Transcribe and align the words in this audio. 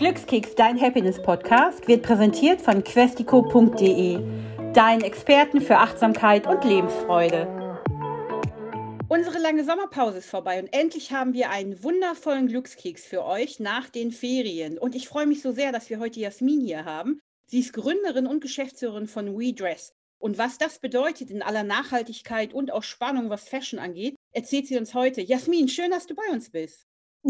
Glückskeks, 0.00 0.54
dein 0.54 0.80
Happiness-Podcast, 0.80 1.86
wird 1.86 2.02
präsentiert 2.02 2.62
von 2.62 2.82
questico.de, 2.82 4.18
deinen 4.72 5.02
Experten 5.02 5.60
für 5.60 5.76
Achtsamkeit 5.76 6.46
und 6.46 6.64
Lebensfreude. 6.64 7.46
Unsere 9.08 9.38
lange 9.38 9.62
Sommerpause 9.62 10.16
ist 10.16 10.30
vorbei 10.30 10.58
und 10.58 10.72
endlich 10.72 11.12
haben 11.12 11.34
wir 11.34 11.50
einen 11.50 11.82
wundervollen 11.82 12.48
Glückskeks 12.48 13.04
für 13.04 13.26
euch 13.26 13.60
nach 13.60 13.90
den 13.90 14.10
Ferien. 14.10 14.78
Und 14.78 14.94
ich 14.94 15.06
freue 15.06 15.26
mich 15.26 15.42
so 15.42 15.52
sehr, 15.52 15.70
dass 15.70 15.90
wir 15.90 15.98
heute 15.98 16.18
Jasmin 16.18 16.62
hier 16.62 16.86
haben. 16.86 17.20
Sie 17.44 17.60
ist 17.60 17.74
Gründerin 17.74 18.26
und 18.26 18.40
Geschäftsführerin 18.40 19.06
von 19.06 19.38
WeDress. 19.38 19.92
Und 20.18 20.38
was 20.38 20.56
das 20.56 20.78
bedeutet 20.78 21.30
in 21.30 21.42
aller 21.42 21.62
Nachhaltigkeit 21.62 22.54
und 22.54 22.72
auch 22.72 22.84
Spannung, 22.84 23.28
was 23.28 23.46
Fashion 23.46 23.78
angeht, 23.78 24.16
erzählt 24.32 24.66
sie 24.66 24.78
uns 24.78 24.94
heute. 24.94 25.20
Jasmin, 25.20 25.68
schön, 25.68 25.90
dass 25.90 26.06
du 26.06 26.14
bei 26.14 26.32
uns 26.32 26.48
bist. 26.48 26.86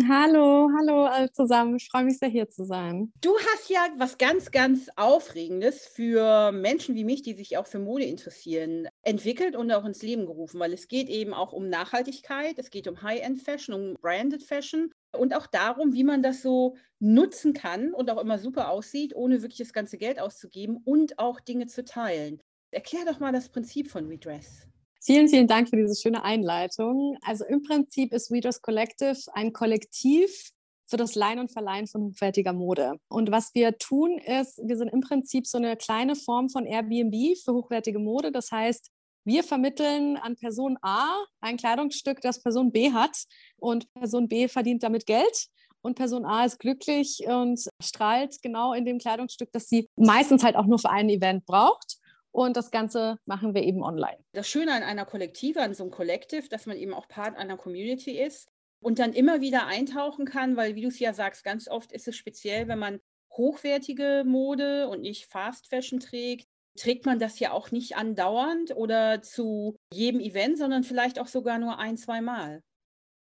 Hallo, 0.08 0.68
hallo 0.78 1.06
alle 1.06 1.32
zusammen. 1.32 1.74
Ich 1.76 1.88
freue 1.90 2.04
mich 2.04 2.18
sehr, 2.18 2.28
hier 2.28 2.48
zu 2.48 2.64
sein. 2.64 3.12
Du 3.20 3.36
hast 3.36 3.68
ja 3.68 3.88
was 3.98 4.18
ganz, 4.18 4.52
ganz 4.52 4.88
Aufregendes 4.94 5.84
für 5.84 6.52
Menschen 6.52 6.94
wie 6.94 7.02
mich, 7.02 7.22
die 7.22 7.34
sich 7.34 7.58
auch 7.58 7.66
für 7.66 7.80
Mode 7.80 8.04
interessieren, 8.04 8.86
entwickelt 9.02 9.56
und 9.56 9.72
auch 9.72 9.84
ins 9.84 10.02
Leben 10.02 10.26
gerufen, 10.26 10.60
weil 10.60 10.72
es 10.72 10.86
geht 10.86 11.08
eben 11.08 11.34
auch 11.34 11.52
um 11.52 11.68
Nachhaltigkeit, 11.68 12.56
es 12.58 12.70
geht 12.70 12.86
um 12.86 13.02
High-End-Fashion, 13.02 13.74
um 13.74 13.94
Branded 14.00 14.44
Fashion 14.44 14.92
und 15.12 15.34
auch 15.34 15.48
darum, 15.48 15.92
wie 15.92 16.04
man 16.04 16.22
das 16.22 16.40
so 16.40 16.76
nutzen 17.00 17.52
kann 17.52 17.92
und 17.92 18.10
auch 18.10 18.20
immer 18.20 18.38
super 18.38 18.70
aussieht, 18.70 19.16
ohne 19.16 19.42
wirklich 19.42 19.58
das 19.58 19.72
ganze 19.72 19.98
Geld 19.98 20.20
auszugeben 20.20 20.76
und 20.84 21.18
auch 21.18 21.40
Dinge 21.40 21.66
zu 21.66 21.84
teilen. 21.84 22.40
Erklär 22.70 23.04
doch 23.06 23.18
mal 23.18 23.32
das 23.32 23.48
Prinzip 23.48 23.90
von 23.90 24.06
Redress. 24.06 24.69
Vielen, 25.02 25.28
vielen 25.28 25.46
Dank 25.46 25.70
für 25.70 25.76
diese 25.76 25.98
schöne 26.00 26.22
Einleitung. 26.24 27.16
Also 27.22 27.46
im 27.46 27.62
Prinzip 27.62 28.12
ist 28.12 28.30
Readers 28.30 28.60
Collective 28.60 29.16
ein 29.32 29.54
Kollektiv 29.54 30.50
für 30.90 30.98
das 30.98 31.14
Leihen 31.14 31.38
und 31.38 31.50
Verleihen 31.50 31.86
von 31.86 32.02
hochwertiger 32.02 32.52
Mode. 32.52 32.96
Und 33.08 33.30
was 33.30 33.54
wir 33.54 33.78
tun 33.78 34.18
ist, 34.18 34.60
wir 34.62 34.76
sind 34.76 34.88
im 34.88 35.00
Prinzip 35.00 35.46
so 35.46 35.56
eine 35.56 35.76
kleine 35.76 36.16
Form 36.16 36.50
von 36.50 36.66
Airbnb 36.66 37.38
für 37.42 37.54
hochwertige 37.54 37.98
Mode. 37.98 38.30
Das 38.30 38.50
heißt, 38.50 38.90
wir 39.24 39.42
vermitteln 39.42 40.18
an 40.18 40.36
Person 40.36 40.76
A 40.82 41.24
ein 41.40 41.56
Kleidungsstück, 41.56 42.20
das 42.20 42.42
Person 42.42 42.70
B 42.70 42.92
hat 42.92 43.24
und 43.56 43.90
Person 43.94 44.28
B 44.28 44.48
verdient 44.48 44.82
damit 44.82 45.06
Geld 45.06 45.46
und 45.82 45.94
Person 45.94 46.26
A 46.26 46.44
ist 46.44 46.58
glücklich 46.58 47.22
und 47.26 47.60
strahlt 47.82 48.42
genau 48.42 48.74
in 48.74 48.84
dem 48.84 48.98
Kleidungsstück, 48.98 49.50
das 49.52 49.68
sie 49.68 49.88
meistens 49.96 50.44
halt 50.44 50.56
auch 50.56 50.66
nur 50.66 50.78
für 50.78 50.90
ein 50.90 51.08
Event 51.08 51.46
braucht. 51.46 51.99
Und 52.32 52.56
das 52.56 52.70
Ganze 52.70 53.18
machen 53.26 53.54
wir 53.54 53.62
eben 53.62 53.82
online. 53.82 54.18
Das 54.32 54.48
Schöne 54.48 54.72
an 54.72 54.82
einer 54.82 55.04
Kollektive, 55.04 55.60
an 55.60 55.74
so 55.74 55.82
einem 55.84 55.90
Collective, 55.90 56.48
dass 56.48 56.66
man 56.66 56.76
eben 56.76 56.94
auch 56.94 57.08
Part 57.08 57.36
einer 57.36 57.56
Community 57.56 58.20
ist 58.20 58.48
und 58.82 58.98
dann 58.98 59.12
immer 59.12 59.40
wieder 59.40 59.66
eintauchen 59.66 60.24
kann, 60.24 60.56
weil, 60.56 60.74
wie 60.74 60.82
du 60.82 60.88
es 60.88 60.98
ja 60.98 61.12
sagst, 61.12 61.44
ganz 61.44 61.68
oft 61.68 61.92
ist 61.92 62.08
es 62.08 62.16
speziell, 62.16 62.68
wenn 62.68 62.78
man 62.78 63.00
hochwertige 63.32 64.24
Mode 64.26 64.88
und 64.88 65.02
nicht 65.02 65.26
Fast 65.26 65.68
Fashion 65.68 66.00
trägt, 66.00 66.46
trägt 66.78 67.04
man 67.04 67.18
das 67.18 67.38
ja 67.38 67.52
auch 67.52 67.70
nicht 67.70 67.96
andauernd 67.96 68.74
oder 68.76 69.22
zu 69.22 69.76
jedem 69.92 70.20
Event, 70.20 70.58
sondern 70.58 70.84
vielleicht 70.84 71.18
auch 71.20 71.26
sogar 71.26 71.58
nur 71.58 71.78
ein, 71.78 71.96
zwei 71.96 72.20
Mal. 72.20 72.62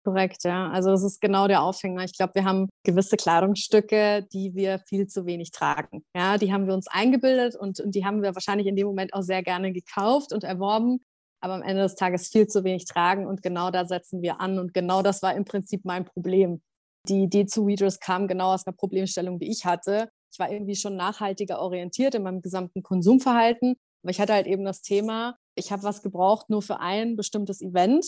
Korrekt, 0.04 0.44
ja. 0.44 0.68
Also 0.70 0.90
das 0.90 1.02
ist 1.02 1.20
genau 1.20 1.48
der 1.48 1.62
Aufhänger. 1.62 2.04
Ich 2.04 2.16
glaube, 2.16 2.34
wir 2.34 2.44
haben 2.44 2.68
gewisse 2.84 3.16
Kleidungsstücke, 3.16 4.26
die 4.32 4.54
wir 4.54 4.78
viel 4.78 5.06
zu 5.06 5.26
wenig 5.26 5.50
tragen. 5.50 6.04
Ja, 6.14 6.38
die 6.38 6.52
haben 6.52 6.66
wir 6.66 6.74
uns 6.74 6.86
eingebildet 6.86 7.56
und, 7.56 7.80
und 7.80 7.94
die 7.94 8.04
haben 8.04 8.22
wir 8.22 8.34
wahrscheinlich 8.34 8.66
in 8.66 8.76
dem 8.76 8.86
Moment 8.86 9.14
auch 9.14 9.22
sehr 9.22 9.42
gerne 9.42 9.72
gekauft 9.72 10.32
und 10.32 10.44
erworben, 10.44 11.00
aber 11.40 11.54
am 11.54 11.62
Ende 11.62 11.82
des 11.82 11.94
Tages 11.94 12.28
viel 12.28 12.46
zu 12.46 12.62
wenig 12.62 12.84
tragen 12.84 13.26
und 13.26 13.42
genau 13.42 13.70
da 13.70 13.84
setzen 13.86 14.22
wir 14.22 14.40
an 14.40 14.58
und 14.58 14.74
genau 14.74 15.02
das 15.02 15.22
war 15.22 15.34
im 15.34 15.44
Prinzip 15.44 15.84
mein 15.84 16.04
Problem. 16.04 16.62
Die 17.08 17.24
Idee 17.24 17.46
zu 17.46 17.66
Weedress 17.66 18.00
kam 18.00 18.28
genau 18.28 18.52
aus 18.54 18.66
einer 18.66 18.76
Problemstellung, 18.76 19.38
die 19.38 19.50
ich 19.50 19.66
hatte. 19.66 20.08
Ich 20.32 20.38
war 20.38 20.50
irgendwie 20.50 20.76
schon 20.76 20.96
nachhaltiger 20.96 21.60
orientiert 21.60 22.14
in 22.14 22.22
meinem 22.22 22.40
gesamten 22.40 22.82
Konsumverhalten, 22.82 23.76
aber 24.02 24.10
ich 24.10 24.20
hatte 24.20 24.34
halt 24.34 24.46
eben 24.46 24.64
das 24.64 24.82
Thema, 24.82 25.36
ich 25.54 25.72
habe 25.72 25.82
was 25.82 26.02
gebraucht 26.02 26.50
nur 26.50 26.62
für 26.62 26.80
ein 26.80 27.16
bestimmtes 27.16 27.60
Event 27.60 28.04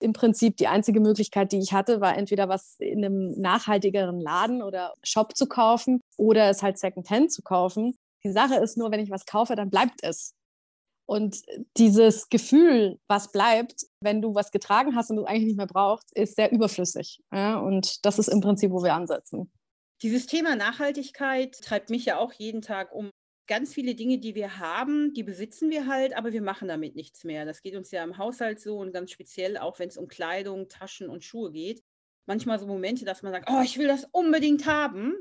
im 0.00 0.12
Prinzip 0.12 0.56
die 0.56 0.66
einzige 0.66 1.00
Möglichkeit, 1.00 1.52
die 1.52 1.58
ich 1.58 1.72
hatte, 1.72 2.00
war 2.00 2.16
entweder 2.16 2.48
was 2.48 2.76
in 2.78 3.04
einem 3.04 3.38
nachhaltigeren 3.40 4.20
Laden 4.20 4.62
oder 4.62 4.94
Shop 5.02 5.36
zu 5.36 5.46
kaufen 5.46 6.00
oder 6.16 6.50
es 6.50 6.62
halt 6.62 6.78
Secondhand 6.78 7.32
zu 7.32 7.42
kaufen. 7.42 7.96
Die 8.24 8.32
Sache 8.32 8.56
ist 8.56 8.76
nur, 8.76 8.90
wenn 8.90 9.00
ich 9.00 9.10
was 9.10 9.26
kaufe, 9.26 9.54
dann 9.56 9.70
bleibt 9.70 10.02
es. 10.02 10.34
Und 11.06 11.42
dieses 11.76 12.28
Gefühl, 12.28 13.00
was 13.08 13.32
bleibt, 13.32 13.84
wenn 14.00 14.22
du 14.22 14.34
was 14.34 14.52
getragen 14.52 14.94
hast 14.94 15.10
und 15.10 15.16
du 15.16 15.24
eigentlich 15.24 15.46
nicht 15.46 15.56
mehr 15.56 15.66
brauchst, 15.66 16.16
ist 16.16 16.36
sehr 16.36 16.52
überflüssig. 16.52 17.20
Ja? 17.32 17.58
Und 17.58 18.04
das 18.04 18.18
ist 18.18 18.28
im 18.28 18.40
Prinzip, 18.40 18.70
wo 18.70 18.82
wir 18.84 18.94
ansetzen. 18.94 19.50
Dieses 20.02 20.26
Thema 20.26 20.54
Nachhaltigkeit 20.54 21.60
treibt 21.60 21.90
mich 21.90 22.04
ja 22.04 22.18
auch 22.18 22.32
jeden 22.32 22.62
Tag 22.62 22.94
um 22.94 23.10
ganz 23.50 23.74
viele 23.74 23.96
Dinge, 23.96 24.18
die 24.18 24.36
wir 24.36 24.60
haben, 24.60 25.12
die 25.12 25.24
besitzen 25.24 25.70
wir 25.70 25.88
halt, 25.88 26.16
aber 26.16 26.32
wir 26.32 26.40
machen 26.40 26.68
damit 26.68 26.94
nichts 26.94 27.24
mehr. 27.24 27.44
Das 27.44 27.62
geht 27.62 27.74
uns 27.74 27.90
ja 27.90 28.04
im 28.04 28.16
Haushalt 28.16 28.60
so 28.60 28.78
und 28.78 28.92
ganz 28.92 29.10
speziell 29.10 29.58
auch, 29.58 29.80
wenn 29.80 29.88
es 29.88 29.96
um 29.96 30.06
Kleidung, 30.06 30.68
Taschen 30.68 31.10
und 31.10 31.24
Schuhe 31.24 31.50
geht. 31.50 31.82
Manchmal 32.26 32.60
so 32.60 32.66
Momente, 32.68 33.04
dass 33.04 33.24
man 33.24 33.32
sagt, 33.32 33.50
oh, 33.50 33.60
ich 33.60 33.76
will 33.76 33.88
das 33.88 34.06
unbedingt 34.12 34.66
haben. 34.66 35.16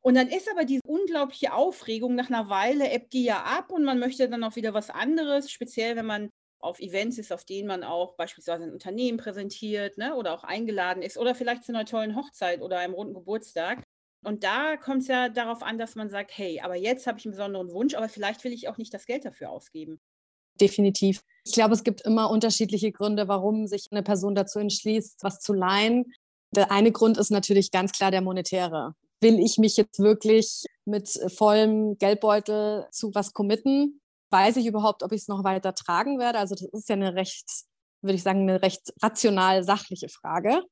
Und 0.00 0.14
dann 0.14 0.28
ist 0.28 0.50
aber 0.50 0.64
diese 0.64 0.80
unglaubliche 0.86 1.52
Aufregung 1.52 2.14
nach 2.14 2.30
einer 2.30 2.48
Weile, 2.48 2.90
ebbt 2.90 3.12
die 3.12 3.24
ja 3.24 3.42
ab 3.42 3.70
und 3.70 3.84
man 3.84 3.98
möchte 3.98 4.26
dann 4.30 4.42
auch 4.42 4.56
wieder 4.56 4.72
was 4.72 4.88
anderes, 4.88 5.50
speziell 5.50 5.96
wenn 5.96 6.06
man 6.06 6.30
auf 6.60 6.80
Events 6.80 7.18
ist, 7.18 7.30
auf 7.30 7.44
denen 7.44 7.68
man 7.68 7.84
auch 7.84 8.16
beispielsweise 8.16 8.64
ein 8.64 8.72
Unternehmen 8.72 9.18
präsentiert 9.18 9.98
ne, 9.98 10.14
oder 10.14 10.32
auch 10.32 10.44
eingeladen 10.44 11.02
ist 11.02 11.18
oder 11.18 11.34
vielleicht 11.34 11.64
zu 11.64 11.72
einer 11.72 11.84
tollen 11.84 12.16
Hochzeit 12.16 12.62
oder 12.62 12.78
einem 12.78 12.94
runden 12.94 13.12
Geburtstag. 13.12 13.82
Und 14.24 14.44
da 14.44 14.76
kommt 14.76 15.02
es 15.02 15.08
ja 15.08 15.28
darauf 15.28 15.62
an, 15.62 15.78
dass 15.78 15.94
man 15.94 16.10
sagt, 16.10 16.32
hey, 16.36 16.60
aber 16.60 16.74
jetzt 16.74 17.06
habe 17.06 17.18
ich 17.18 17.26
einen 17.26 17.32
besonderen 17.32 17.70
Wunsch, 17.70 17.94
aber 17.94 18.08
vielleicht 18.08 18.42
will 18.44 18.52
ich 18.52 18.68
auch 18.68 18.76
nicht 18.76 18.92
das 18.92 19.06
Geld 19.06 19.24
dafür 19.24 19.50
ausgeben. 19.50 20.00
Definitiv. 20.60 21.22
Ich 21.44 21.52
glaube, 21.52 21.74
es 21.74 21.84
gibt 21.84 22.00
immer 22.00 22.30
unterschiedliche 22.30 22.90
Gründe, 22.90 23.28
warum 23.28 23.66
sich 23.66 23.88
eine 23.90 24.02
Person 24.02 24.34
dazu 24.34 24.58
entschließt, 24.58 25.22
was 25.22 25.40
zu 25.40 25.52
leihen. 25.52 26.12
Der 26.54 26.70
eine 26.72 26.92
Grund 26.92 27.18
ist 27.18 27.30
natürlich 27.30 27.70
ganz 27.70 27.92
klar 27.92 28.10
der 28.10 28.22
monetäre. 28.22 28.94
Will 29.20 29.38
ich 29.38 29.58
mich 29.58 29.76
jetzt 29.76 29.98
wirklich 29.98 30.64
mit 30.84 31.08
vollem 31.36 31.98
Geldbeutel 31.98 32.86
zu 32.90 33.14
was 33.14 33.32
committen? 33.32 34.00
Weiß 34.30 34.56
ich 34.56 34.66
überhaupt, 34.66 35.02
ob 35.02 35.12
ich 35.12 35.22
es 35.22 35.28
noch 35.28 35.44
weiter 35.44 35.74
tragen 35.74 36.18
werde? 36.18 36.38
Also 36.38 36.54
das 36.54 36.68
ist 36.72 36.88
ja 36.88 36.94
eine 36.94 37.14
recht, 37.14 37.46
würde 38.02 38.16
ich 38.16 38.22
sagen, 38.22 38.40
eine 38.40 38.62
recht 38.62 38.92
rational 39.02 39.62
sachliche 39.62 40.08
Frage. 40.08 40.62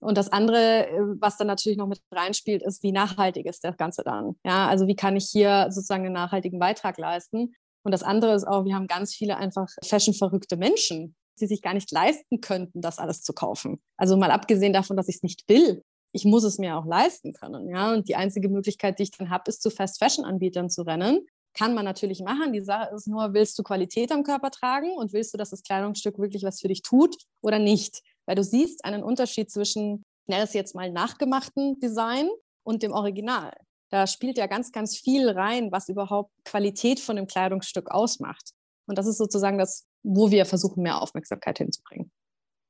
Und 0.00 0.18
das 0.18 0.30
andere, 0.30 0.88
äh, 0.88 1.00
was 1.20 1.36
dann 1.36 1.46
natürlich 1.46 1.78
noch 1.78 1.86
mit 1.86 2.00
reinspielt, 2.12 2.62
ist, 2.62 2.82
wie 2.82 2.92
nachhaltig 2.92 3.46
ist 3.46 3.64
das 3.64 3.76
Ganze 3.76 4.02
dann? 4.04 4.36
Ja, 4.44 4.68
also 4.68 4.86
wie 4.86 4.96
kann 4.96 5.16
ich 5.16 5.28
hier 5.30 5.66
sozusagen 5.70 6.04
einen 6.04 6.14
nachhaltigen 6.14 6.58
Beitrag 6.58 6.98
leisten? 6.98 7.54
Und 7.82 7.92
das 7.92 8.02
andere 8.02 8.34
ist 8.34 8.46
auch, 8.46 8.64
wir 8.64 8.74
haben 8.74 8.88
ganz 8.88 9.14
viele 9.14 9.36
einfach 9.36 9.68
fashionverrückte 9.84 10.56
Menschen, 10.56 11.14
die 11.40 11.46
sich 11.46 11.62
gar 11.62 11.74
nicht 11.74 11.90
leisten 11.92 12.40
könnten, 12.40 12.80
das 12.80 12.98
alles 12.98 13.22
zu 13.22 13.32
kaufen. 13.32 13.80
Also 13.96 14.16
mal 14.16 14.30
abgesehen 14.30 14.72
davon, 14.72 14.96
dass 14.96 15.08
ich 15.08 15.16
es 15.16 15.22
nicht 15.22 15.48
will. 15.48 15.82
Ich 16.12 16.24
muss 16.24 16.44
es 16.44 16.58
mir 16.58 16.76
auch 16.76 16.86
leisten 16.86 17.32
können. 17.32 17.68
Ja, 17.68 17.92
und 17.92 18.08
die 18.08 18.16
einzige 18.16 18.48
Möglichkeit, 18.48 18.98
die 18.98 19.04
ich 19.04 19.10
dann 19.10 19.30
habe, 19.30 19.44
ist 19.48 19.62
zu 19.62 19.70
Fast-Fashion-Anbietern 19.70 20.70
zu 20.70 20.82
rennen. 20.82 21.26
Kann 21.52 21.74
man 21.74 21.84
natürlich 21.84 22.20
machen. 22.20 22.52
Die 22.52 22.64
Sache 22.64 22.94
ist 22.94 23.06
nur, 23.06 23.32
willst 23.34 23.58
du 23.58 23.62
Qualität 23.62 24.12
am 24.12 24.22
Körper 24.24 24.50
tragen 24.50 24.92
und 24.96 25.12
willst 25.12 25.32
du, 25.32 25.38
dass 25.38 25.50
das 25.50 25.62
Kleidungsstück 25.62 26.18
wirklich 26.18 26.42
was 26.42 26.60
für 26.60 26.68
dich 26.68 26.82
tut 26.82 27.16
oder 27.40 27.58
nicht? 27.58 28.02
Weil 28.26 28.36
du 28.36 28.44
siehst 28.44 28.84
einen 28.84 29.02
Unterschied 29.02 29.50
zwischen, 29.50 30.02
ich 30.24 30.28
nenne 30.28 30.44
es 30.44 30.52
jetzt 30.52 30.74
mal 30.74 30.90
nachgemachten 30.90 31.80
Design 31.80 32.28
und 32.64 32.82
dem 32.82 32.92
Original. 32.92 33.52
Da 33.90 34.06
spielt 34.06 34.36
ja 34.36 34.46
ganz, 34.46 34.72
ganz 34.72 34.96
viel 34.96 35.30
rein, 35.30 35.70
was 35.70 35.88
überhaupt 35.88 36.32
Qualität 36.44 36.98
von 36.98 37.16
dem 37.16 37.26
Kleidungsstück 37.26 37.90
ausmacht. 37.90 38.50
Und 38.88 38.98
das 38.98 39.06
ist 39.06 39.18
sozusagen 39.18 39.58
das, 39.58 39.86
wo 40.02 40.30
wir 40.30 40.44
versuchen, 40.44 40.82
mehr 40.82 41.00
Aufmerksamkeit 41.00 41.58
hinzubringen. 41.58 42.10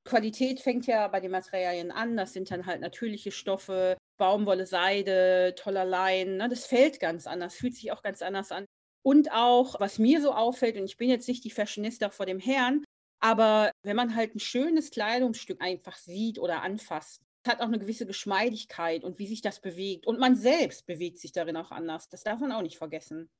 Qualität 0.05 0.61
fängt 0.61 0.87
ja 0.87 1.09
bei 1.09 1.21
den 1.21 1.31
Materialien 1.31 1.91
an. 1.91 2.17
Das 2.17 2.33
sind 2.33 2.51
dann 2.51 2.67
halt 2.67 2.81
natürliche 2.81 3.33
Stoffe, 3.33 3.97
Baumwolle, 4.19 4.67
Seide, 4.67 5.55
toller 5.57 5.85
Lein. 5.85 6.37
Ne? 6.37 6.49
Das 6.49 6.67
fällt 6.67 7.01
ganz 7.01 7.27
anders, 7.27 7.55
fühlt 7.55 7.75
sich 7.75 7.93
auch 7.93 8.03
ganz 8.03 8.23
anders 8.23 8.53
an. 8.53 8.67
Und 9.05 9.33
auch, 9.33 9.79
was 9.81 9.99
mir 9.99 10.21
so 10.21 10.33
auffällt, 10.33 10.77
und 10.77 10.85
ich 10.85 10.97
bin 10.97 11.09
jetzt 11.09 11.29
nicht 11.29 11.45
die 11.45 11.51
Fashionista 11.51 12.11
vor 12.11 12.27
dem 12.27 12.41
Herrn, 12.41 12.85
aber 13.21 13.73
wenn 13.83 13.97
man 13.97 14.15
halt 14.15 14.35
ein 14.35 14.41
schönes 14.41 14.91
Kleidungsstück 14.91 15.61
einfach 15.61 15.97
sieht 15.97 16.39
oder 16.39 16.63
anfasst, 16.63 17.23
hat 17.47 17.61
auch 17.61 17.67
eine 17.67 17.79
gewisse 17.79 18.07
Geschmeidigkeit 18.07 19.05
und 19.05 19.19
wie 19.19 19.27
sich 19.27 19.41
das 19.41 19.61
bewegt. 19.61 20.07
Und 20.07 20.19
man 20.19 20.37
selbst 20.37 20.87
bewegt 20.87 21.19
sich 21.19 21.33
darin 21.33 21.57
auch 21.57 21.71
anders. 21.71 22.09
Das 22.09 22.25
darf 22.25 22.41
man 22.41 22.53
auch 22.53 22.63
nicht 22.63 22.77
vergessen. 22.77 23.31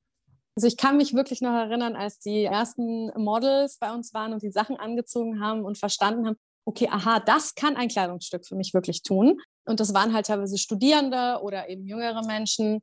Also 0.55 0.69
ich 0.69 0.77
kann 0.77 0.97
mich 0.97 1.13
wirklich 1.13 1.43
noch 1.43 1.53
erinnern, 1.53 1.97
als 1.97 2.19
die 2.19 2.45
ersten 2.45 3.09
Models 3.21 3.79
bei 3.79 3.93
uns 3.93 4.15
waren 4.15 4.33
und 4.33 4.43
die 4.43 4.51
Sachen 4.51 4.77
angezogen 4.77 5.41
haben 5.41 5.65
und 5.65 5.77
verstanden 5.77 6.27
haben, 6.27 6.37
okay, 6.65 6.89
aha, 6.91 7.21
das 7.21 7.55
kann 7.55 7.77
ein 7.77 7.89
Kleidungsstück 7.89 8.47
für 8.47 8.57
mich 8.57 8.73
wirklich 8.73 9.03
tun. 9.03 9.41
Und 9.67 9.81
das 9.81 9.93
waren 9.93 10.15
halt 10.15 10.27
teilweise 10.27 10.57
Studierende 10.57 11.41
oder 11.43 11.69
eben 11.69 11.85
jüngere 11.85 12.25
Menschen, 12.25 12.81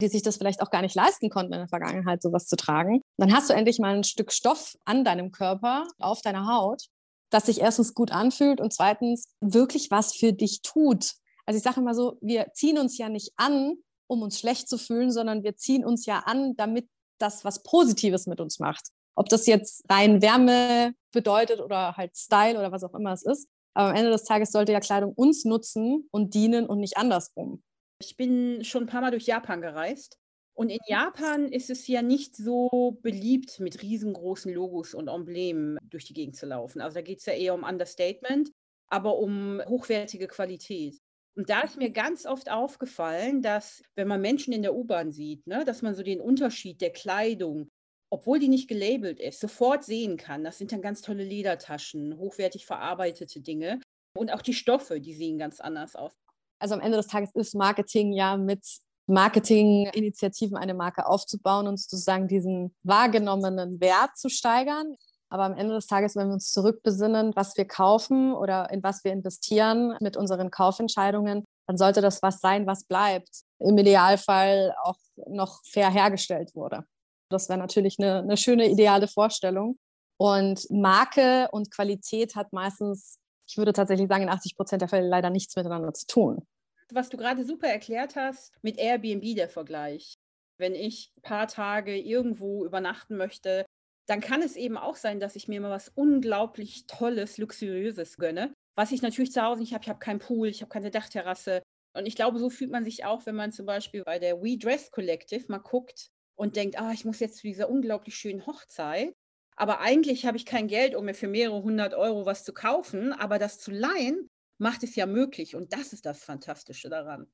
die 0.00 0.08
sich 0.08 0.22
das 0.22 0.36
vielleicht 0.36 0.60
auch 0.60 0.70
gar 0.70 0.82
nicht 0.82 0.94
leisten 0.94 1.30
konnten 1.30 1.52
in 1.52 1.60
der 1.60 1.68
Vergangenheit, 1.68 2.22
sowas 2.22 2.46
zu 2.46 2.56
tragen. 2.56 3.00
Dann 3.16 3.34
hast 3.34 3.48
du 3.48 3.54
endlich 3.54 3.78
mal 3.78 3.94
ein 3.94 4.04
Stück 4.04 4.32
Stoff 4.32 4.76
an 4.84 5.04
deinem 5.04 5.32
Körper, 5.32 5.86
auf 5.98 6.20
deiner 6.20 6.46
Haut, 6.46 6.86
das 7.30 7.46
sich 7.46 7.60
erstens 7.60 7.94
gut 7.94 8.12
anfühlt 8.12 8.60
und 8.60 8.72
zweitens 8.72 9.28
wirklich 9.40 9.90
was 9.90 10.14
für 10.14 10.32
dich 10.32 10.62
tut. 10.62 11.14
Also 11.46 11.58
ich 11.58 11.62
sage 11.62 11.80
immer 11.80 11.94
so, 11.94 12.18
wir 12.20 12.52
ziehen 12.52 12.78
uns 12.78 12.98
ja 12.98 13.08
nicht 13.08 13.32
an, 13.36 13.74
um 14.08 14.22
uns 14.22 14.38
schlecht 14.38 14.68
zu 14.68 14.78
fühlen, 14.78 15.10
sondern 15.10 15.42
wir 15.42 15.56
ziehen 15.56 15.84
uns 15.84 16.06
ja 16.06 16.20
an, 16.26 16.54
damit 16.56 16.88
das 17.18 17.44
was 17.44 17.62
Positives 17.62 18.26
mit 18.26 18.40
uns 18.40 18.58
macht. 18.58 18.88
Ob 19.14 19.28
das 19.28 19.46
jetzt 19.46 19.84
rein 19.88 20.20
Wärme 20.20 20.92
bedeutet 21.12 21.60
oder 21.60 21.96
halt 21.96 22.16
Style 22.16 22.58
oder 22.58 22.70
was 22.70 22.84
auch 22.84 22.94
immer 22.94 23.12
es 23.12 23.24
ist. 23.24 23.48
Aber 23.74 23.90
am 23.90 23.96
Ende 23.96 24.10
des 24.10 24.24
Tages 24.24 24.52
sollte 24.52 24.72
ja 24.72 24.80
Kleidung 24.80 25.12
uns 25.12 25.44
nutzen 25.44 26.08
und 26.10 26.34
dienen 26.34 26.66
und 26.66 26.80
nicht 26.80 26.96
andersrum. 26.96 27.62
Ich 27.98 28.16
bin 28.16 28.64
schon 28.64 28.84
ein 28.84 28.88
paar 28.88 29.00
Mal 29.00 29.10
durch 29.10 29.26
Japan 29.26 29.60
gereist. 29.60 30.18
Und 30.54 30.70
in 30.70 30.78
Japan 30.86 31.48
ist 31.48 31.68
es 31.68 31.86
ja 31.86 32.00
nicht 32.00 32.34
so 32.34 32.98
beliebt, 33.02 33.60
mit 33.60 33.82
riesengroßen 33.82 34.52
Logos 34.52 34.94
und 34.94 35.08
Emblemen 35.08 35.78
durch 35.90 36.06
die 36.06 36.14
Gegend 36.14 36.36
zu 36.36 36.46
laufen. 36.46 36.80
Also 36.80 36.94
da 36.94 37.02
geht 37.02 37.18
es 37.18 37.26
ja 37.26 37.34
eher 37.34 37.52
um 37.52 37.62
Understatement, 37.62 38.50
aber 38.88 39.18
um 39.18 39.60
hochwertige 39.66 40.28
Qualität. 40.28 40.98
Und 41.36 41.50
da 41.50 41.60
ist 41.60 41.76
mir 41.76 41.90
ganz 41.90 42.24
oft 42.24 42.50
aufgefallen, 42.50 43.42
dass 43.42 43.82
wenn 43.96 44.08
man 44.08 44.22
Menschen 44.22 44.54
in 44.54 44.62
der 44.62 44.74
U-Bahn 44.74 45.12
sieht, 45.12 45.46
ne, 45.46 45.64
dass 45.66 45.82
man 45.82 45.94
so 45.94 46.02
den 46.02 46.22
Unterschied 46.22 46.80
der 46.80 46.92
Kleidung, 46.92 47.68
obwohl 48.10 48.38
die 48.38 48.48
nicht 48.48 48.68
gelabelt 48.68 49.20
ist, 49.20 49.40
sofort 49.40 49.84
sehen 49.84 50.16
kann. 50.16 50.42
Das 50.42 50.56
sind 50.56 50.72
dann 50.72 50.80
ganz 50.80 51.02
tolle 51.02 51.24
Ledertaschen, 51.24 52.16
hochwertig 52.16 52.64
verarbeitete 52.64 53.42
Dinge. 53.42 53.80
Und 54.16 54.32
auch 54.32 54.40
die 54.40 54.54
Stoffe, 54.54 55.02
die 55.02 55.12
sehen 55.12 55.36
ganz 55.36 55.60
anders 55.60 55.96
aus. 55.96 56.12
Also 56.58 56.74
am 56.74 56.80
Ende 56.80 56.96
des 56.96 57.06
Tages 57.06 57.30
ist 57.34 57.54
Marketing 57.54 58.12
ja 58.12 58.36
mit 58.36 58.64
Marketinginitiativen 59.06 60.56
eine 60.56 60.74
Marke 60.74 61.06
aufzubauen 61.06 61.68
und 61.68 61.78
sozusagen 61.78 62.28
diesen 62.28 62.74
wahrgenommenen 62.82 63.80
Wert 63.80 64.16
zu 64.16 64.28
steigern. 64.28 64.96
Aber 65.28 65.44
am 65.44 65.54
Ende 65.54 65.74
des 65.74 65.86
Tages, 65.86 66.16
wenn 66.16 66.28
wir 66.28 66.34
uns 66.34 66.50
zurückbesinnen, 66.50 67.34
was 67.34 67.56
wir 67.56 67.66
kaufen 67.66 68.32
oder 68.32 68.70
in 68.70 68.82
was 68.82 69.04
wir 69.04 69.12
investieren 69.12 69.96
mit 70.00 70.16
unseren 70.16 70.50
Kaufentscheidungen, 70.50 71.44
dann 71.66 71.76
sollte 71.76 72.00
das 72.00 72.22
was 72.22 72.40
sein, 72.40 72.66
was 72.66 72.84
bleibt. 72.84 73.42
Im 73.58 73.76
Idealfall 73.76 74.74
auch 74.82 74.98
noch 75.28 75.60
fair 75.64 75.90
hergestellt 75.90 76.54
wurde. 76.54 76.84
Das 77.28 77.48
wäre 77.48 77.58
natürlich 77.58 77.98
eine, 77.98 78.18
eine 78.20 78.36
schöne, 78.36 78.68
ideale 78.68 79.08
Vorstellung. 79.08 79.78
Und 80.18 80.70
Marke 80.70 81.48
und 81.50 81.70
Qualität 81.70 82.36
hat 82.36 82.52
meistens, 82.52 83.18
ich 83.46 83.56
würde 83.56 83.72
tatsächlich 83.72 84.08
sagen, 84.08 84.24
in 84.24 84.28
80 84.28 84.56
Prozent 84.56 84.82
der 84.82 84.88
Fälle 84.88 85.08
leider 85.08 85.30
nichts 85.30 85.54
miteinander 85.56 85.92
zu 85.94 86.06
tun. 86.06 86.46
Was 86.92 87.08
du 87.08 87.16
gerade 87.16 87.44
super 87.44 87.68
erklärt 87.68 88.16
hast, 88.16 88.52
mit 88.62 88.78
Airbnb 88.78 89.34
der 89.34 89.48
Vergleich. 89.48 90.14
Wenn 90.58 90.74
ich 90.74 91.12
ein 91.16 91.22
paar 91.22 91.48
Tage 91.48 91.98
irgendwo 91.98 92.64
übernachten 92.64 93.16
möchte, 93.16 93.66
dann 94.06 94.20
kann 94.20 94.40
es 94.40 94.56
eben 94.56 94.76
auch 94.76 94.96
sein, 94.96 95.20
dass 95.20 95.36
ich 95.36 95.48
mir 95.48 95.60
mal 95.60 95.70
was 95.70 95.90
unglaublich 95.94 96.86
Tolles, 96.86 97.38
Luxuriöses 97.38 98.16
gönne, 98.16 98.54
was 98.76 98.92
ich 98.92 99.02
natürlich 99.02 99.32
zu 99.32 99.42
Hause 99.42 99.60
nicht 99.60 99.74
habe. 99.74 99.82
Ich 99.82 99.88
habe 99.88 99.98
keinen 99.98 100.20
Pool, 100.20 100.48
ich 100.48 100.62
habe 100.62 100.70
keine 100.70 100.90
Dachterrasse. 100.90 101.62
Und 101.92 102.06
ich 102.06 102.14
glaube, 102.14 102.38
so 102.38 102.50
fühlt 102.50 102.70
man 102.70 102.84
sich 102.84 103.04
auch, 103.04 103.26
wenn 103.26 103.34
man 103.34 103.52
zum 103.52 103.66
Beispiel 103.66 104.04
bei 104.04 104.18
der 104.18 104.40
We 104.42 104.58
Dress 104.58 104.90
Collective 104.90 105.46
mal 105.48 105.58
guckt 105.58 106.08
und 106.36 106.56
denkt, 106.56 106.78
ah, 106.78 106.92
ich 106.92 107.04
muss 107.04 107.20
jetzt 107.20 107.38
zu 107.38 107.46
dieser 107.46 107.68
unglaublich 107.68 108.14
schönen 108.16 108.46
Hochzeit. 108.46 109.14
Aber 109.56 109.80
eigentlich 109.80 110.26
habe 110.26 110.36
ich 110.36 110.46
kein 110.46 110.68
Geld, 110.68 110.94
um 110.94 111.06
mir 111.06 111.14
für 111.14 111.28
mehrere 111.28 111.62
hundert 111.62 111.94
Euro 111.94 112.26
was 112.26 112.44
zu 112.44 112.52
kaufen. 112.52 113.12
Aber 113.12 113.38
das 113.38 113.58
zu 113.58 113.70
leihen, 113.70 114.28
macht 114.58 114.82
es 114.82 114.94
ja 114.96 115.06
möglich. 115.06 115.56
Und 115.56 115.72
das 115.72 115.92
ist 115.92 116.06
das 116.06 116.22
Fantastische 116.22 116.88
daran. 116.88 117.26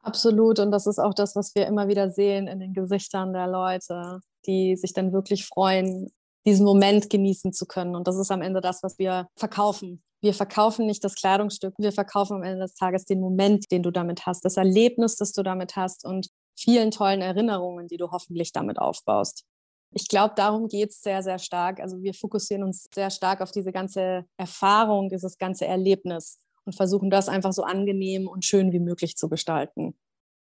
Absolut. 0.00 0.60
Und 0.60 0.70
das 0.70 0.86
ist 0.86 0.98
auch 0.98 1.14
das, 1.14 1.34
was 1.34 1.54
wir 1.54 1.66
immer 1.66 1.88
wieder 1.88 2.10
sehen 2.10 2.46
in 2.46 2.60
den 2.60 2.72
Gesichtern 2.72 3.32
der 3.32 3.48
Leute, 3.48 4.20
die 4.46 4.76
sich 4.76 4.92
dann 4.92 5.12
wirklich 5.12 5.44
freuen, 5.44 6.10
diesen 6.46 6.64
Moment 6.64 7.10
genießen 7.10 7.52
zu 7.52 7.66
können. 7.66 7.96
Und 7.96 8.06
das 8.06 8.16
ist 8.16 8.30
am 8.30 8.42
Ende 8.42 8.60
das, 8.60 8.82
was 8.82 8.98
wir 8.98 9.28
verkaufen. 9.36 10.02
Wir 10.20 10.34
verkaufen 10.34 10.86
nicht 10.86 11.04
das 11.04 11.14
Kleidungsstück, 11.14 11.74
wir 11.78 11.92
verkaufen 11.92 12.38
am 12.38 12.42
Ende 12.42 12.60
des 12.60 12.74
Tages 12.74 13.04
den 13.04 13.20
Moment, 13.20 13.70
den 13.70 13.84
du 13.84 13.92
damit 13.92 14.26
hast, 14.26 14.44
das 14.44 14.56
Erlebnis, 14.56 15.14
das 15.14 15.32
du 15.32 15.44
damit 15.44 15.76
hast 15.76 16.04
und 16.04 16.28
vielen 16.58 16.90
tollen 16.90 17.20
Erinnerungen, 17.20 17.86
die 17.86 17.98
du 17.98 18.10
hoffentlich 18.10 18.52
damit 18.52 18.78
aufbaust. 18.80 19.44
Ich 19.92 20.08
glaube, 20.08 20.34
darum 20.36 20.68
geht 20.68 20.90
es 20.90 21.02
sehr, 21.02 21.22
sehr 21.22 21.38
stark. 21.38 21.80
Also 21.80 22.02
wir 22.02 22.14
fokussieren 22.14 22.62
uns 22.62 22.86
sehr 22.94 23.10
stark 23.10 23.40
auf 23.40 23.50
diese 23.50 23.72
ganze 23.72 24.26
Erfahrung, 24.36 25.08
dieses 25.08 25.38
ganze 25.38 25.66
Erlebnis 25.66 26.40
und 26.64 26.74
versuchen 26.74 27.10
das 27.10 27.28
einfach 27.28 27.52
so 27.52 27.62
angenehm 27.62 28.28
und 28.28 28.44
schön 28.44 28.72
wie 28.72 28.80
möglich 28.80 29.16
zu 29.16 29.28
gestalten. 29.28 29.96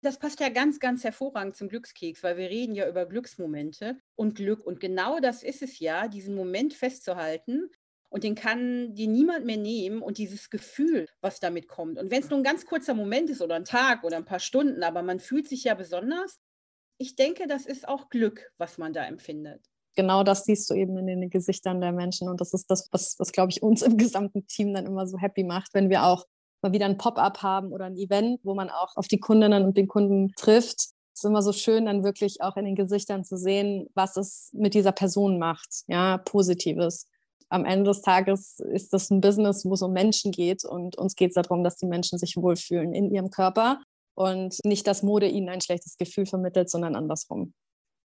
Das 0.04 0.18
passt 0.18 0.40
ja 0.40 0.50
ganz, 0.50 0.80
ganz 0.80 1.04
hervorragend 1.04 1.56
zum 1.56 1.70
Glückskeks, 1.70 2.24
weil 2.24 2.36
wir 2.36 2.50
reden 2.50 2.74
ja 2.74 2.90
über 2.90 3.06
Glücksmomente 3.06 3.98
und 4.16 4.36
Glück. 4.36 4.66
Und 4.66 4.80
genau 4.80 5.20
das 5.20 5.44
ist 5.44 5.62
es 5.62 5.80
ja, 5.80 6.08
diesen 6.08 6.36
Moment 6.36 6.74
festzuhalten. 6.74 7.70
Und 8.10 8.26
den 8.26 8.36
kann 8.36 8.94
dir 8.94 9.08
niemand 9.08 9.46
mehr 9.46 9.58
nehmen 9.58 10.02
und 10.02 10.18
dieses 10.18 10.50
Gefühl, 10.50 11.08
was 11.22 11.40
damit 11.40 11.70
kommt. 11.70 11.98
Und 11.98 12.12
wenn 12.12 12.22
es 12.22 12.30
nur 12.30 12.40
ein 12.40 12.44
ganz 12.44 12.66
kurzer 12.66 12.94
Moment 12.94 13.30
ist 13.30 13.42
oder 13.42 13.56
ein 13.56 13.64
Tag 13.64 14.04
oder 14.04 14.18
ein 14.18 14.26
paar 14.26 14.40
Stunden, 14.40 14.84
aber 14.84 15.02
man 15.02 15.22
fühlt 15.22 15.48
sich 15.48 15.64
ja 15.64 15.76
besonders, 15.76 16.42
ich 17.02 17.16
denke, 17.16 17.48
das 17.48 17.66
ist 17.66 17.88
auch 17.88 18.10
Glück, 18.10 18.52
was 18.58 18.78
man 18.78 18.94
da 18.94 19.06
empfindet 19.06 19.62
genau 19.96 20.24
das 20.24 20.46
siehst 20.46 20.70
du 20.70 20.74
eben 20.74 20.98
in 20.98 21.08
den 21.08 21.30
Gesichtern 21.30 21.82
der 21.82 21.92
Menschen. 21.92 22.30
Und 22.30 22.42
das 22.42 22.54
ist 22.54 22.70
das, 22.70 22.90
was, 22.92 23.16
was 23.20 23.32
glaube 23.32 23.52
ich, 23.52 23.64
uns 23.64 23.82
im 23.82 23.98
gesamten 23.98 24.48
Team 24.48 24.74
dann 24.74 24.86
immer 24.86 25.08
so 25.08 25.18
happy 25.18 25.44
macht, 25.44 25.74
wenn 25.74 25.90
wir 25.90 26.06
auch 26.06 26.26
mal 26.62 26.74
wieder 26.74 26.86
ein 26.86 26.98
Pop-up 26.98 27.42
haben 27.42 27.72
oder 27.72 27.86
ein 27.86 27.98
Event, 27.98 28.40
wo 28.44 28.54
man 28.54 28.70
auch 28.70 28.96
auf 28.96 29.08
die 29.08 29.20
Kundinnen 29.20 29.64
und 29.64 29.78
den 29.78 29.88
Kunden 29.88 30.32
trifft. 30.36 30.80
Es 31.14 31.24
ist 31.24 31.26
immer 31.26 31.42
so 31.42 31.52
schön, 31.52 31.86
dann 31.86 32.04
wirklich 32.04 32.42
auch 32.42 32.56
in 32.56 32.66
den 32.66 32.76
Gesichtern 32.76 33.26
zu 33.26 33.38
sehen, 33.38 33.88
was 33.96 34.16
es 34.16 34.50
mit 34.54 34.74
dieser 34.74 34.92
Person 34.92 35.40
macht. 35.40 35.84
Ja, 35.88 36.18
Positives. 36.18 37.08
Am 37.50 37.66
Ende 37.66 37.90
des 37.90 38.02
Tages 38.02 38.60
ist 38.60 38.94
das 38.94 39.10
ein 39.10 39.20
Business, 39.20 39.66
wo 39.66 39.74
es 39.74 39.82
um 39.82 39.92
Menschen 39.92 40.32
geht 40.32 40.64
und 40.64 40.98
uns 40.98 41.16
geht 41.16 41.32
es 41.32 41.34
darum, 41.36 41.66
dass 41.66 41.76
die 41.76 41.86
Menschen 41.86 42.18
sich 42.18 42.38
wohlfühlen 42.38 42.94
in 42.94 43.12
ihrem 43.12 43.30
Körper 43.30 43.82
und 44.16 44.58
nicht, 44.64 44.88
dass 44.88 45.04
Mode 45.04 45.28
ihnen 45.28 45.50
ein 45.50 45.62
schlechtes 45.62 45.98
Gefühl 45.98 46.26
vermittelt, 46.26 46.70
sondern 46.70 46.96
andersrum. 46.96 47.54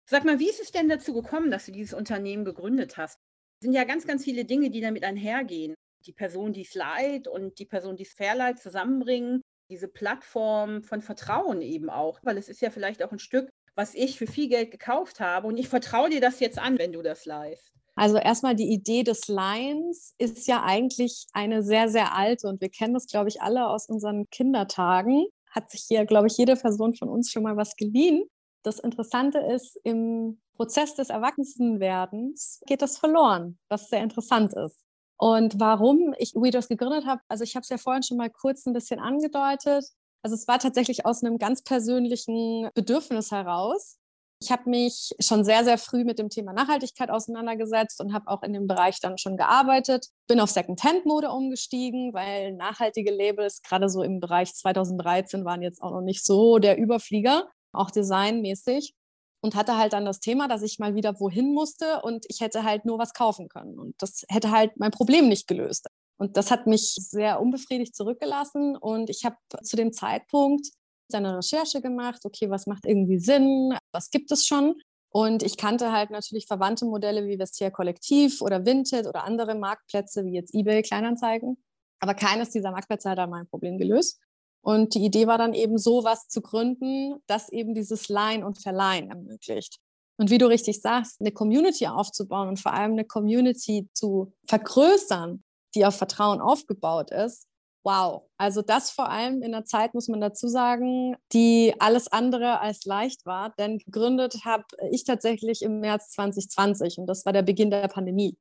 Sag 0.09 0.25
mal, 0.25 0.39
wie 0.39 0.51
ist 0.51 0.61
es 0.61 0.71
denn 0.71 0.89
dazu 0.89 1.15
gekommen, 1.15 1.51
dass 1.51 1.67
du 1.67 1.73
dieses 1.73 1.95
Unternehmen 1.95 2.45
gegründet 2.45 2.97
hast? 2.97 3.19
Es 3.61 3.65
sind 3.65 3.73
ja 3.73 3.85
ganz, 3.85 4.07
ganz 4.07 4.25
viele 4.25 4.45
Dinge, 4.45 4.71
die 4.71 4.81
damit 4.81 5.05
einhergehen. 5.05 5.75
Die 6.07 6.13
Person, 6.13 6.53
die 6.53 6.63
es 6.63 6.75
leiht 6.75 7.27
und 7.27 7.59
die 7.59 7.65
Person, 7.65 7.97
die 7.97 8.03
es 8.03 8.13
verleiht, 8.13 8.59
zusammenbringen. 8.59 9.41
Diese 9.71 9.89
Plattform 9.89 10.83
von 10.83 11.01
Vertrauen 11.01 11.63
eben 11.63 11.89
auch, 11.89 12.21
weil 12.23 12.37
es 12.37 12.51
ist 12.51 12.61
ja 12.61 12.71
vielleicht 12.71 13.03
auch 13.03 13.13
ein 13.13 13.19
Stück, 13.19 13.49
was 13.75 13.95
ich 13.95 14.19
für 14.19 14.27
viel 14.27 14.49
Geld 14.49 14.71
gekauft 14.71 15.21
habe 15.21 15.49
und 15.49 15.57
ich 15.57 15.69
vertraue 15.69 16.11
dir 16.11 16.21
das 16.21 16.41
jetzt 16.41 16.59
an, 16.59 16.79
wenn 16.79 16.93
du 16.93 17.03
das 17.03 17.25
leihst. 17.25 17.73
Also 17.97 18.17
erstmal 18.17 18.57
die 18.57 18.73
Idee 18.73 19.05
des 19.05 19.29
Lions 19.29 20.15
ist 20.19 20.49
ja 20.49 20.63
eigentlich 20.65 21.27
eine 21.33 21.63
sehr, 21.63 21.89
sehr 21.89 22.15
alte 22.15 22.49
und 22.49 22.61
wir 22.61 22.69
kennen 22.69 22.95
das, 22.95 23.07
glaube 23.07 23.29
ich, 23.29 23.41
alle 23.41 23.69
aus 23.69 23.89
unseren 23.89 24.29
Kindertagen. 24.31 25.27
Hat 25.55 25.71
sich 25.71 25.85
hier, 25.87 26.05
glaube 26.05 26.27
ich, 26.27 26.37
jede 26.37 26.57
Person 26.57 26.95
von 26.95 27.09
uns 27.09 27.31
schon 27.31 27.43
mal 27.43 27.57
was 27.57 27.77
geliehen 27.77 28.25
das 28.65 28.79
Interessante 28.79 29.39
ist, 29.39 29.79
im 29.85 30.41
Prozess 30.57 30.95
des 30.95 31.11
Erwachsenwerdens 31.11 32.61
geht 32.67 32.83
das 32.83 32.99
verloren, 32.99 33.59
was 33.69 33.89
sehr 33.89 34.03
interessant 34.03 34.55
ist. 34.55 34.83
Und 35.17 35.61
warum 35.61 36.15
ich 36.19 36.35
WeDress 36.35 36.69
gegründet 36.69 37.07
habe, 37.07 37.21
also 37.29 37.45
ich 37.45 37.55
habe 37.55 37.63
es 37.63 37.69
ja 37.69 37.79
vorhin 37.79 38.03
schon 38.03 38.17
mal 38.17 38.31
kurz 38.31 38.67
ein 38.67 38.73
bisschen 38.73 38.99
angedeutet. 38.99 39.85
Also 40.23 40.35
es 40.35 40.49
war 40.49 40.59
tatsächlich 40.59 41.07
aus 41.07 41.23
einem 41.23 41.39
ganz 41.39 41.63
persönlichen 41.63 42.71
Bedürfnis 42.75 43.31
heraus. 43.31 43.99
Ich 44.45 44.53
habe 44.53 44.69
mich 44.69 45.15
schon 45.21 45.43
sehr, 45.43 45.65
sehr 45.65 45.79
früh 45.79 46.05
mit 46.05 46.19
dem 46.19 46.29
Thema 46.29 46.53
Nachhaltigkeit 46.53 47.11
auseinandergesetzt 47.11 47.99
und 47.99 48.13
habe 48.13 48.29
auch 48.29 48.43
in 48.43 48.53
dem 48.53 48.67
Bereich 48.67 49.01
dann 49.01 49.17
schon 49.17 49.39
gearbeitet. 49.39 50.09
Bin 50.29 50.39
auf 50.39 50.51
Secondhand-Mode 50.51 51.31
umgestiegen, 51.31 52.13
weil 52.13 52.53
nachhaltige 52.53 53.11
Labels 53.11 53.63
gerade 53.63 53.89
so 53.89 54.03
im 54.03 54.21
Bereich 54.21 54.55
2013 54.55 55.47
waren 55.47 55.63
jetzt 55.63 55.81
auch 55.81 55.93
noch 55.93 56.03
nicht 56.03 56.27
so 56.27 56.59
der 56.59 56.77
Überflieger 56.77 57.49
auch 57.73 57.91
designmäßig. 57.91 58.93
Und 59.41 59.55
hatte 59.55 59.79
halt 59.79 59.95
dann 59.95 60.05
das 60.05 60.21
Thema, 60.21 60.47
dass 60.47 60.63
ich 60.63 60.79
mal 60.79 60.95
wieder 60.95 61.19
wohin 61.21 61.55
musste 61.55 62.03
und 62.03 62.27
ich 62.29 62.41
hätte 62.41 62.65
halt 62.65 62.85
nur 62.85 62.99
was 62.99 63.15
kaufen 63.15 63.49
können. 63.49 63.79
Und 63.79 63.95
das 63.99 64.25
hätte 64.29 64.51
halt 64.51 64.73
mein 64.77 64.91
Problem 64.91 65.29
nicht 65.29 65.47
gelöst. 65.47 65.87
Und 66.19 66.37
das 66.37 66.51
hat 66.51 66.67
mich 66.67 66.95
sehr 66.95 67.41
unbefriedigt 67.41 67.97
zurückgelassen. 67.97 68.77
Und 68.77 69.09
ich 69.09 69.25
habe 69.25 69.37
zu 69.63 69.77
dem 69.77 69.93
Zeitpunkt 69.93 70.69
eine 71.13 71.37
Recherche 71.37 71.81
gemacht, 71.81 72.23
okay, 72.25 72.51
was 72.51 72.67
macht 72.67 72.87
irgendwie 72.87 73.19
Sinn, 73.19 73.77
was 73.95 74.11
gibt 74.11 74.31
es 74.33 74.47
schon? 74.47 74.81
Und 75.11 75.45
ich 75.45 75.57
kannte 75.57 75.93
halt 75.93 76.11
natürlich 76.11 76.47
verwandte 76.47 76.85
Modelle 76.85 77.27
wie 77.27 77.39
Vestiaire 77.39 77.73
Kollektiv 77.73 78.43
oder 78.43 78.67
Vinted 78.67 79.07
oder 79.07 79.25
andere 79.25 79.55
Marktplätze 79.55 80.25
wie 80.25 80.35
jetzt 80.35 80.53
eBay 80.53 80.83
Kleinanzeigen. 80.83 81.57
Aber 82.01 82.15
keines 82.15 82.51
dieser 82.51 82.73
Marktplätze 82.73 83.09
hat 83.11 83.19
da 83.19 83.27
mein 83.29 83.47
Problem 83.47 83.79
gelöst. 83.79 84.21
Und 84.61 84.95
die 84.95 85.05
Idee 85.05 85.27
war 85.27 85.39
dann 85.39 85.55
eben 85.55 85.79
so 85.79 86.05
was 86.05 86.29
zu 86.29 86.43
gründen, 86.43 87.23
das 87.27 87.49
eben 87.51 87.75
dieses 87.75 88.09
Leihen 88.09 88.43
und 88.43 88.61
Verleihen 88.61 89.11
ermöglicht. 89.11 89.79
Und 90.17 90.31
wie 90.31 90.39
du 90.39 90.47
richtig 90.47 90.81
sagst, 90.81 91.21
eine 91.21 91.33
Community 91.33 91.87
aufzubauen 91.87 92.49
und 92.49 92.59
vor 92.59 92.73
allem 92.73 92.93
eine 92.93 93.05
Community 93.05 93.89
zu 93.93 94.33
vergrößern, 94.47 95.45
die 95.75 95.85
auf 95.87 95.97
Vertrauen 95.97 96.41
aufgebaut 96.41 97.11
ist, 97.11 97.47
wow. 97.85 98.23
Also 98.39 98.63
das 98.63 98.91
vor 98.91 99.11
allem 99.11 99.43
in 99.43 99.55
einer 99.55 99.65
Zeit, 99.65 99.95
muss 99.95 100.09
man 100.09 100.21
dazu 100.21 100.49
sagen, 100.49 101.17
die 101.33 101.75
alles 101.79 102.09
andere 102.09 102.61
als 102.61 102.85
leicht 102.85 103.27
war. 103.27 103.55
Denn 103.59 103.79
gegründet 103.79 104.45
habe 104.45 104.65
ich 104.91 105.05
tatsächlich 105.05 105.63
im 105.63 105.81
März 105.81 106.11
2020 106.11 106.99
und 106.99 107.07
das 107.07 107.25
war 107.25 107.33
der 107.33 107.43
Beginn 107.43 107.71
der 107.71 107.89
Pandemie. 107.89 108.37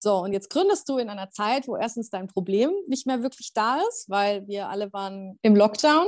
So, 0.00 0.16
und 0.18 0.32
jetzt 0.32 0.50
gründest 0.50 0.88
du 0.88 0.98
in 0.98 1.10
einer 1.10 1.30
Zeit, 1.30 1.66
wo 1.66 1.76
erstens 1.76 2.08
dein 2.08 2.28
Problem 2.28 2.70
nicht 2.86 3.06
mehr 3.06 3.22
wirklich 3.22 3.52
da 3.52 3.80
ist, 3.88 4.08
weil 4.08 4.46
wir 4.46 4.68
alle 4.68 4.92
waren 4.92 5.38
im 5.42 5.56
Lockdown. 5.56 6.06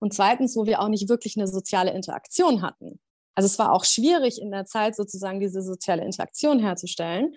Und 0.00 0.14
zweitens, 0.14 0.56
wo 0.56 0.66
wir 0.66 0.80
auch 0.80 0.88
nicht 0.88 1.08
wirklich 1.08 1.36
eine 1.36 1.46
soziale 1.46 1.92
Interaktion 1.92 2.62
hatten. 2.62 3.00
Also 3.34 3.46
es 3.46 3.58
war 3.58 3.72
auch 3.72 3.84
schwierig 3.84 4.40
in 4.40 4.50
der 4.50 4.64
Zeit 4.64 4.94
sozusagen 4.94 5.40
diese 5.40 5.62
soziale 5.62 6.04
Interaktion 6.04 6.58
herzustellen. 6.58 7.34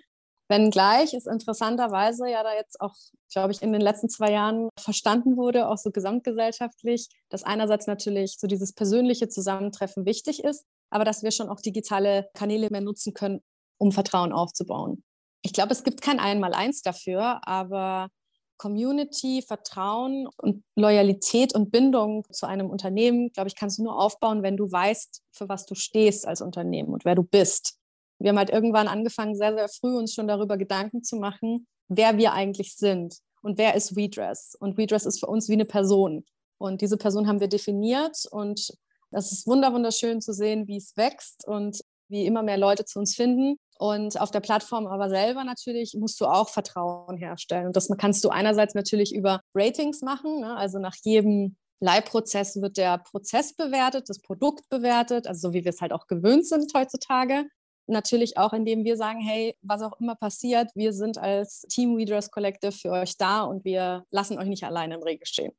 Wenngleich 0.48 1.12
es 1.12 1.26
interessanterweise 1.26 2.28
ja 2.28 2.42
da 2.42 2.54
jetzt 2.54 2.80
auch, 2.80 2.94
glaube 3.32 3.52
ich, 3.52 3.62
in 3.62 3.72
den 3.72 3.80
letzten 3.80 4.08
zwei 4.08 4.30
Jahren 4.30 4.68
verstanden 4.78 5.36
wurde, 5.36 5.68
auch 5.68 5.78
so 5.78 5.90
gesamtgesellschaftlich, 5.90 7.08
dass 7.28 7.42
einerseits 7.42 7.86
natürlich 7.86 8.36
so 8.38 8.46
dieses 8.46 8.72
persönliche 8.72 9.28
Zusammentreffen 9.28 10.06
wichtig 10.06 10.44
ist, 10.44 10.64
aber 10.90 11.04
dass 11.04 11.22
wir 11.24 11.32
schon 11.32 11.48
auch 11.48 11.60
digitale 11.60 12.28
Kanäle 12.34 12.68
mehr 12.70 12.80
nutzen 12.80 13.12
können, 13.12 13.40
um 13.78 13.90
Vertrauen 13.90 14.32
aufzubauen. 14.32 15.02
Ich 15.42 15.52
glaube, 15.52 15.72
es 15.72 15.82
gibt 15.84 16.00
kein 16.00 16.20
Einmaleins 16.20 16.82
dafür, 16.82 17.40
aber 17.46 18.08
Community, 18.56 19.42
Vertrauen 19.46 20.28
und 20.38 20.64
Loyalität 20.76 21.54
und 21.54 21.70
Bindung 21.70 22.24
zu 22.30 22.46
einem 22.46 22.70
Unternehmen, 22.70 23.30
glaube 23.32 23.48
ich, 23.48 23.56
kannst 23.56 23.78
du 23.78 23.84
nur 23.84 24.00
aufbauen, 24.00 24.42
wenn 24.42 24.56
du 24.56 24.70
weißt, 24.70 25.22
für 25.32 25.48
was 25.48 25.66
du 25.66 25.74
stehst 25.74 26.26
als 26.26 26.40
Unternehmen 26.40 26.92
und 26.92 27.04
wer 27.04 27.14
du 27.14 27.22
bist. 27.22 27.78
Wir 28.18 28.30
haben 28.30 28.38
halt 28.38 28.50
irgendwann 28.50 28.88
angefangen, 28.88 29.36
sehr, 29.36 29.54
sehr 29.54 29.68
früh 29.68 29.96
uns 29.96 30.14
schon 30.14 30.28
darüber 30.28 30.56
Gedanken 30.56 31.02
zu 31.02 31.16
machen, 31.16 31.66
wer 31.88 32.16
wir 32.16 32.32
eigentlich 32.32 32.76
sind 32.76 33.16
und 33.42 33.58
wer 33.58 33.74
ist 33.74 33.96
WeDress. 33.96 34.56
Und 34.58 34.76
WeDress 34.76 35.06
ist 35.06 35.20
für 35.20 35.26
uns 35.26 35.48
wie 35.48 35.54
eine 35.54 35.64
Person. 35.64 36.24
Und 36.58 36.80
diese 36.80 36.96
Person 36.96 37.28
haben 37.28 37.40
wir 37.40 37.48
definiert 37.48 38.24
und 38.30 38.72
das 39.10 39.32
ist 39.32 39.46
wunderschön 39.46 40.20
zu 40.20 40.32
sehen, 40.32 40.66
wie 40.66 40.78
es 40.78 40.96
wächst 40.96 41.46
und 41.46 41.80
wie 42.08 42.26
immer 42.26 42.42
mehr 42.42 42.58
Leute 42.58 42.84
zu 42.84 42.98
uns 42.98 43.14
finden. 43.14 43.56
Und 43.78 44.20
auf 44.20 44.30
der 44.30 44.40
Plattform 44.40 44.86
aber 44.86 45.08
selber 45.10 45.44
natürlich 45.44 45.94
musst 45.94 46.20
du 46.20 46.26
auch 46.26 46.48
Vertrauen 46.48 47.16
herstellen. 47.18 47.66
Und 47.66 47.76
das 47.76 47.88
kannst 47.98 48.24
du 48.24 48.30
einerseits 48.30 48.74
natürlich 48.74 49.14
über 49.14 49.40
Ratings 49.54 50.00
machen. 50.00 50.40
Ne? 50.40 50.56
Also 50.56 50.78
nach 50.78 50.94
jedem 51.02 51.56
Leihprozess 51.80 52.60
wird 52.60 52.78
der 52.78 52.98
Prozess 52.98 53.54
bewertet, 53.54 54.08
das 54.08 54.20
Produkt 54.20 54.68
bewertet, 54.70 55.26
also 55.26 55.48
so 55.48 55.54
wie 55.54 55.64
wir 55.64 55.70
es 55.70 55.82
halt 55.82 55.92
auch 55.92 56.06
gewöhnt 56.06 56.46
sind 56.46 56.72
heutzutage. 56.74 57.44
Natürlich 57.86 58.36
auch, 58.36 58.52
indem 58.52 58.84
wir 58.84 58.96
sagen, 58.96 59.20
hey, 59.20 59.56
was 59.62 59.82
auch 59.82 60.00
immer 60.00 60.16
passiert, 60.16 60.70
wir 60.74 60.92
sind 60.92 61.18
als 61.18 61.62
Team 61.62 61.94
Readers 61.94 62.30
Collective 62.30 62.72
für 62.72 62.90
euch 62.90 63.16
da 63.16 63.42
und 63.42 63.64
wir 63.64 64.04
lassen 64.10 64.38
euch 64.38 64.48
nicht 64.48 64.64
alleine 64.64 64.96
im 64.96 65.02
Regen 65.02 65.24
stehen. 65.24 65.52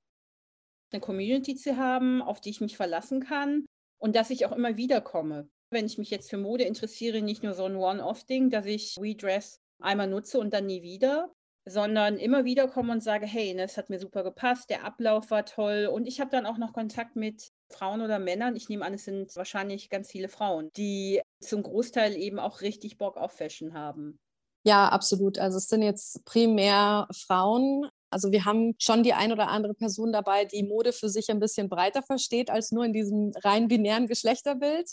Eine 0.92 1.02
Community 1.02 1.56
zu 1.56 1.78
haben, 1.78 2.22
auf 2.22 2.42
die 2.42 2.50
ich 2.50 2.62
mich 2.62 2.78
verlassen 2.78 3.22
kann 3.22 3.66
und 3.98 4.16
dass 4.16 4.30
ich 4.30 4.46
auch 4.46 4.52
immer 4.52 4.78
wieder 4.78 5.02
komme 5.02 5.50
wenn 5.70 5.86
ich 5.86 5.98
mich 5.98 6.10
jetzt 6.10 6.30
für 6.30 6.38
Mode 6.38 6.64
interessiere, 6.64 7.22
nicht 7.22 7.44
nur 7.44 7.54
so 7.54 7.66
ein 7.66 7.76
One-Off-Ding, 7.76 8.50
dass 8.50 8.66
ich 8.66 8.96
Redress 9.00 9.60
einmal 9.80 10.08
nutze 10.08 10.40
und 10.40 10.54
dann 10.54 10.66
nie 10.66 10.82
wieder, 10.82 11.32
sondern 11.66 12.18
immer 12.18 12.46
wieder 12.46 12.68
komme 12.68 12.94
und 12.94 13.04
sage, 13.04 13.26
hey, 13.26 13.54
ne, 13.54 13.64
es 13.64 13.78
hat 13.78 13.90
mir 13.90 14.00
super 14.00 14.24
gepasst, 14.24 14.70
der 14.70 14.86
Ablauf 14.86 15.30
war 15.30 15.46
toll 15.46 15.90
und 15.92 16.08
ich 16.08 16.20
habe 16.20 16.32
dann 16.32 16.46
auch 16.46 16.58
noch 16.58 16.74
Kontakt 16.74 17.16
mit 17.16 17.52
Frauen 17.70 18.02
oder 18.02 18.20
Männern. 18.20 18.56
Ich 18.56 18.70
nehme 18.70 18.86
an, 18.86 18.94
es 18.94 19.06
sind 19.06 19.36
wahrscheinlich 19.36 19.90
ganz 19.90 20.10
viele 20.10 20.30
Frauen, 20.30 20.70
die 20.78 21.22
zum 21.42 21.64
Großteil 21.64 22.16
eben 22.16 22.40
auch 22.40 22.62
richtig 22.62 22.98
Bock 22.98 23.18
auf 23.18 23.34
Fashion 23.34 23.74
haben. 23.74 24.20
Ja, 24.64 24.90
absolut. 24.90 25.38
Also 25.38 25.58
es 25.58 25.68
sind 25.68 25.82
jetzt 25.82 26.26
primär 26.26 27.08
Frauen. 27.12 27.90
Also 28.10 28.32
wir 28.32 28.46
haben 28.46 28.76
schon 28.80 29.04
die 29.04 29.14
ein 29.14 29.32
oder 29.32 29.50
andere 29.50 29.74
Person 29.74 30.12
dabei, 30.12 30.46
die 30.46 30.64
Mode 30.64 30.94
für 30.94 31.10
sich 31.10 31.30
ein 31.30 31.40
bisschen 31.40 31.70
breiter 31.70 32.04
versteht 32.04 32.50
als 32.50 32.72
nur 32.72 32.86
in 32.86 32.94
diesem 32.94 33.32
rein 33.44 33.68
binären 33.68 34.08
Geschlechterbild. 34.08 34.90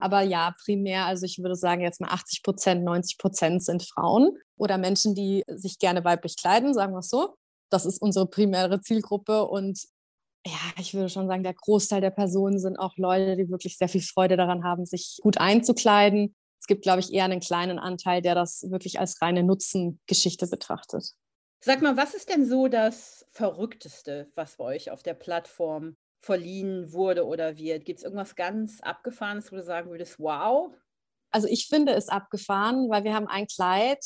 Aber 0.00 0.22
ja, 0.22 0.54
primär, 0.64 1.06
also 1.06 1.26
ich 1.26 1.38
würde 1.38 1.56
sagen, 1.56 1.82
jetzt 1.82 2.00
mal 2.00 2.10
80 2.10 2.42
Prozent, 2.42 2.84
90 2.84 3.18
Prozent 3.18 3.64
sind 3.64 3.82
Frauen 3.82 4.38
oder 4.56 4.78
Menschen, 4.78 5.14
die 5.14 5.42
sich 5.48 5.78
gerne 5.78 6.04
weiblich 6.04 6.36
kleiden, 6.36 6.72
sagen 6.72 6.92
wir 6.92 7.00
es 7.00 7.08
so. 7.08 7.34
Das 7.70 7.84
ist 7.84 8.00
unsere 8.00 8.26
primäre 8.26 8.80
Zielgruppe. 8.80 9.44
Und 9.46 9.80
ja, 10.46 10.52
ich 10.78 10.94
würde 10.94 11.08
schon 11.08 11.26
sagen, 11.26 11.42
der 11.42 11.54
Großteil 11.54 12.00
der 12.00 12.10
Personen 12.10 12.58
sind 12.58 12.78
auch 12.78 12.96
Leute, 12.96 13.36
die 13.36 13.50
wirklich 13.50 13.76
sehr 13.76 13.88
viel 13.88 14.02
Freude 14.02 14.36
daran 14.36 14.64
haben, 14.64 14.86
sich 14.86 15.18
gut 15.22 15.38
einzukleiden. 15.38 16.34
Es 16.60 16.66
gibt, 16.66 16.82
glaube 16.82 17.00
ich, 17.00 17.12
eher 17.12 17.24
einen 17.24 17.40
kleinen 17.40 17.78
Anteil, 17.78 18.22
der 18.22 18.34
das 18.34 18.62
wirklich 18.70 18.98
als 18.98 19.20
reine 19.20 19.42
Nutzengeschichte 19.42 20.46
betrachtet. 20.46 21.12
Sag 21.60 21.82
mal, 21.82 21.96
was 21.96 22.14
ist 22.14 22.28
denn 22.28 22.46
so 22.46 22.68
das 22.68 23.26
Verrückteste, 23.32 24.30
was 24.34 24.56
bei 24.56 24.64
euch 24.64 24.90
auf 24.90 25.02
der 25.02 25.14
Plattform 25.14 25.96
verliehen 26.20 26.92
wurde 26.92 27.26
oder 27.26 27.56
wird? 27.56 27.84
Gibt 27.84 27.98
es 27.98 28.04
irgendwas 28.04 28.36
ganz 28.36 28.80
Abgefahrenes, 28.80 29.50
wo 29.50 29.56
du 29.56 29.64
sagen 29.64 29.90
würdest, 29.90 30.18
wow? 30.18 30.72
Also 31.30 31.48
ich 31.48 31.66
finde 31.66 31.92
es 31.92 32.08
abgefahren, 32.08 32.88
weil 32.88 33.04
wir 33.04 33.14
haben 33.14 33.26
ein 33.26 33.46
Kleid, 33.46 34.04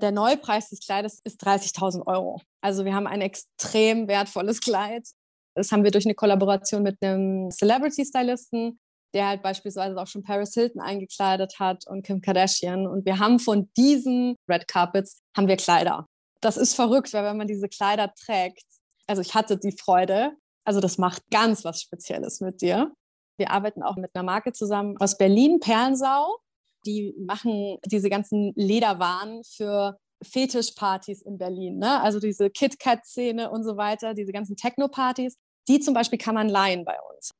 der 0.00 0.12
Neupreis 0.12 0.70
des 0.70 0.80
Kleides 0.80 1.20
ist 1.24 1.44
30.000 1.44 2.06
Euro. 2.06 2.40
Also 2.60 2.84
wir 2.84 2.94
haben 2.94 3.06
ein 3.06 3.20
extrem 3.20 4.08
wertvolles 4.08 4.60
Kleid. 4.60 5.06
Das 5.54 5.72
haben 5.72 5.84
wir 5.84 5.90
durch 5.90 6.06
eine 6.06 6.14
Kollaboration 6.14 6.82
mit 6.82 7.02
einem 7.02 7.50
Celebrity-Stylisten, 7.50 8.78
der 9.14 9.28
halt 9.28 9.42
beispielsweise 9.42 9.96
auch 9.96 10.06
schon 10.06 10.22
Paris 10.22 10.54
Hilton 10.54 10.80
eingekleidet 10.80 11.58
hat 11.58 11.86
und 11.86 12.04
Kim 12.04 12.20
Kardashian. 12.20 12.86
Und 12.86 13.04
wir 13.04 13.18
haben 13.18 13.38
von 13.38 13.70
diesen 13.76 14.36
Red 14.48 14.68
Carpets 14.68 15.22
haben 15.36 15.48
wir 15.48 15.56
Kleider. 15.56 16.06
Das 16.40 16.56
ist 16.56 16.74
verrückt, 16.74 17.12
weil 17.12 17.24
wenn 17.24 17.36
man 17.36 17.48
diese 17.48 17.68
Kleider 17.68 18.12
trägt, 18.14 18.64
also 19.06 19.20
ich 19.20 19.34
hatte 19.34 19.58
die 19.58 19.72
Freude, 19.72 20.32
also 20.64 20.80
das 20.80 20.98
macht 20.98 21.22
ganz 21.30 21.64
was 21.64 21.82
Spezielles 21.82 22.40
mit 22.40 22.62
dir. 22.62 22.92
Wir 23.36 23.50
arbeiten 23.50 23.82
auch 23.82 23.96
mit 23.96 24.14
einer 24.14 24.22
Marke 24.22 24.52
zusammen 24.52 24.96
aus 24.98 25.16
Berlin, 25.16 25.58
Perlensau. 25.60 26.38
Die 26.86 27.14
machen 27.18 27.78
diese 27.86 28.08
ganzen 28.08 28.52
Lederwaren 28.54 29.42
für 29.44 29.98
Fetischpartys 30.22 31.22
in 31.22 31.38
Berlin. 31.38 31.78
Ne? 31.78 32.00
Also 32.00 32.20
diese 32.20 32.50
KitKat-Szene 32.50 33.50
und 33.50 33.64
so 33.64 33.76
weiter, 33.76 34.14
diese 34.14 34.32
ganzen 34.32 34.56
Techno-Partys. 34.56 35.38
Die 35.68 35.80
zum 35.80 35.94
Beispiel 35.94 36.18
kann 36.18 36.34
man 36.34 36.48
leihen 36.48 36.84
bei 36.84 36.96
uns. 37.12 37.30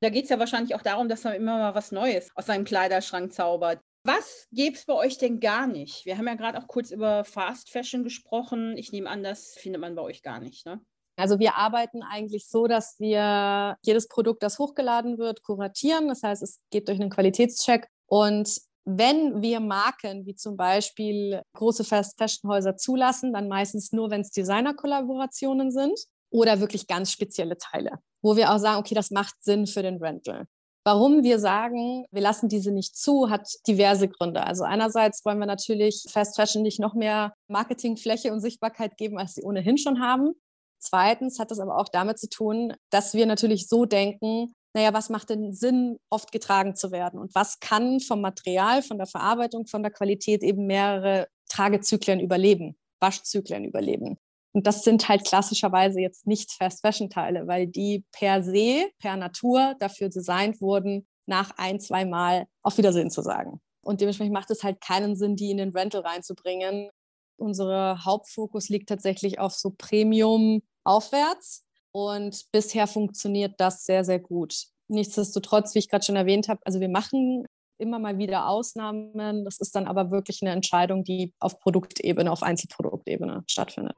Da 0.00 0.10
geht 0.10 0.24
es 0.24 0.30
ja 0.30 0.38
wahrscheinlich 0.38 0.74
auch 0.74 0.82
darum, 0.82 1.08
dass 1.08 1.24
man 1.24 1.34
immer 1.34 1.58
mal 1.58 1.74
was 1.74 1.92
Neues 1.92 2.30
aus 2.34 2.46
seinem 2.46 2.64
Kleiderschrank 2.64 3.32
zaubert. 3.32 3.80
Was 4.04 4.46
gäbe 4.52 4.76
es 4.76 4.84
bei 4.84 4.94
euch 4.94 5.18
denn 5.18 5.40
gar 5.40 5.66
nicht? 5.66 6.06
Wir 6.06 6.16
haben 6.16 6.28
ja 6.28 6.34
gerade 6.34 6.58
auch 6.58 6.68
kurz 6.68 6.90
über 6.90 7.24
Fast 7.24 7.70
Fashion 7.70 8.04
gesprochen. 8.04 8.76
Ich 8.76 8.92
nehme 8.92 9.10
an, 9.10 9.22
das 9.22 9.54
findet 9.54 9.80
man 9.80 9.96
bei 9.96 10.02
euch 10.02 10.22
gar 10.22 10.38
nicht, 10.38 10.64
ne? 10.64 10.80
Also 11.18 11.38
wir 11.38 11.56
arbeiten 11.56 12.02
eigentlich 12.02 12.46
so, 12.46 12.66
dass 12.66 13.00
wir 13.00 13.78
jedes 13.82 14.06
Produkt, 14.06 14.42
das 14.42 14.58
hochgeladen 14.58 15.16
wird, 15.16 15.42
kuratieren. 15.42 16.08
Das 16.08 16.22
heißt, 16.22 16.42
es 16.42 16.60
geht 16.70 16.88
durch 16.88 17.00
einen 17.00 17.10
Qualitätscheck. 17.10 17.88
Und 18.06 18.60
wenn 18.86 19.42
wir 19.42 19.60
Marken 19.60 20.24
wie 20.26 20.36
zum 20.36 20.56
Beispiel 20.56 21.42
große 21.54 21.84
Fast-Fashion-Häuser 21.84 22.76
zulassen, 22.76 23.32
dann 23.32 23.48
meistens 23.48 23.92
nur, 23.92 24.10
wenn 24.10 24.20
es 24.20 24.30
Designer-Kollaborationen 24.30 25.72
sind 25.72 25.98
oder 26.30 26.60
wirklich 26.60 26.86
ganz 26.86 27.10
spezielle 27.10 27.58
Teile, 27.58 27.98
wo 28.22 28.36
wir 28.36 28.52
auch 28.52 28.58
sagen, 28.58 28.78
okay, 28.78 28.94
das 28.94 29.10
macht 29.10 29.34
Sinn 29.40 29.66
für 29.66 29.82
den 29.82 29.96
Rental. 29.96 30.46
Warum 30.84 31.24
wir 31.24 31.40
sagen, 31.40 32.06
wir 32.12 32.22
lassen 32.22 32.48
diese 32.48 32.70
nicht 32.70 32.96
zu, 32.96 33.28
hat 33.28 33.48
diverse 33.66 34.06
Gründe. 34.08 34.44
Also 34.44 34.62
einerseits 34.62 35.24
wollen 35.24 35.40
wir 35.40 35.46
natürlich 35.46 36.04
Fast 36.08 36.36
Fashion 36.36 36.62
nicht 36.62 36.78
noch 36.78 36.94
mehr 36.94 37.34
Marketingfläche 37.48 38.32
und 38.32 38.40
Sichtbarkeit 38.40 38.96
geben, 38.96 39.18
als 39.18 39.34
sie 39.34 39.42
ohnehin 39.42 39.78
schon 39.78 40.00
haben. 40.00 40.34
Zweitens 40.78 41.40
hat 41.40 41.50
das 41.50 41.58
aber 41.58 41.76
auch 41.76 41.88
damit 41.88 42.20
zu 42.20 42.28
tun, 42.28 42.72
dass 42.90 43.14
wir 43.14 43.26
natürlich 43.26 43.66
so 43.66 43.84
denken, 43.84 44.54
naja, 44.76 44.92
was 44.92 45.08
macht 45.08 45.30
denn 45.30 45.54
Sinn, 45.54 45.98
oft 46.10 46.32
getragen 46.32 46.76
zu 46.76 46.92
werden? 46.92 47.18
Und 47.18 47.34
was 47.34 47.60
kann 47.60 47.98
vom 47.98 48.20
Material, 48.20 48.82
von 48.82 48.98
der 48.98 49.06
Verarbeitung, 49.06 49.66
von 49.66 49.82
der 49.82 49.90
Qualität 49.90 50.42
eben 50.42 50.66
mehrere 50.66 51.28
Tragezyklen 51.48 52.20
überleben, 52.20 52.76
Waschzyklen 53.00 53.64
überleben? 53.64 54.18
Und 54.52 54.66
das 54.66 54.84
sind 54.84 55.08
halt 55.08 55.24
klassischerweise 55.24 56.00
jetzt 56.00 56.26
nicht 56.26 56.52
Fast-Fashion-Teile, 56.52 57.46
weil 57.46 57.66
die 57.66 58.04
per 58.12 58.42
se, 58.42 58.90
per 58.98 59.16
Natur 59.16 59.76
dafür 59.78 60.10
designt 60.10 60.60
wurden, 60.60 61.06
nach 61.24 61.52
ein, 61.56 61.80
zwei 61.80 62.04
Mal 62.04 62.46
auf 62.62 62.76
Wiedersehen 62.76 63.10
zu 63.10 63.22
sagen. 63.22 63.62
Und 63.80 64.02
dementsprechend 64.02 64.34
macht 64.34 64.50
es 64.50 64.62
halt 64.62 64.82
keinen 64.82 65.16
Sinn, 65.16 65.36
die 65.36 65.50
in 65.52 65.56
den 65.56 65.70
Rental 65.70 66.02
reinzubringen, 66.02 66.90
unser 67.38 68.04
Hauptfokus 68.04 68.68
liegt 68.68 68.90
tatsächlich 68.90 69.38
auf 69.38 69.54
so 69.54 69.70
Premium 69.70 70.62
aufwärts 70.84 71.65
und 71.96 72.44
bisher 72.52 72.86
funktioniert 72.86 73.54
das 73.56 73.86
sehr, 73.86 74.04
sehr 74.04 74.18
gut. 74.18 74.66
Nichtsdestotrotz, 74.88 75.74
wie 75.74 75.78
ich 75.78 75.88
gerade 75.88 76.04
schon 76.04 76.16
erwähnt 76.16 76.46
habe, 76.46 76.60
also 76.66 76.78
wir 76.78 76.90
machen 76.90 77.46
immer 77.78 77.98
mal 77.98 78.18
wieder 78.18 78.50
Ausnahmen. 78.50 79.46
Das 79.46 79.58
ist 79.60 79.74
dann 79.74 79.86
aber 79.86 80.10
wirklich 80.10 80.42
eine 80.42 80.50
Entscheidung, 80.50 81.04
die 81.04 81.32
auf 81.40 81.58
Produktebene, 81.58 82.30
auf 82.30 82.42
Einzelproduktebene 82.42 83.44
stattfindet. 83.46 83.96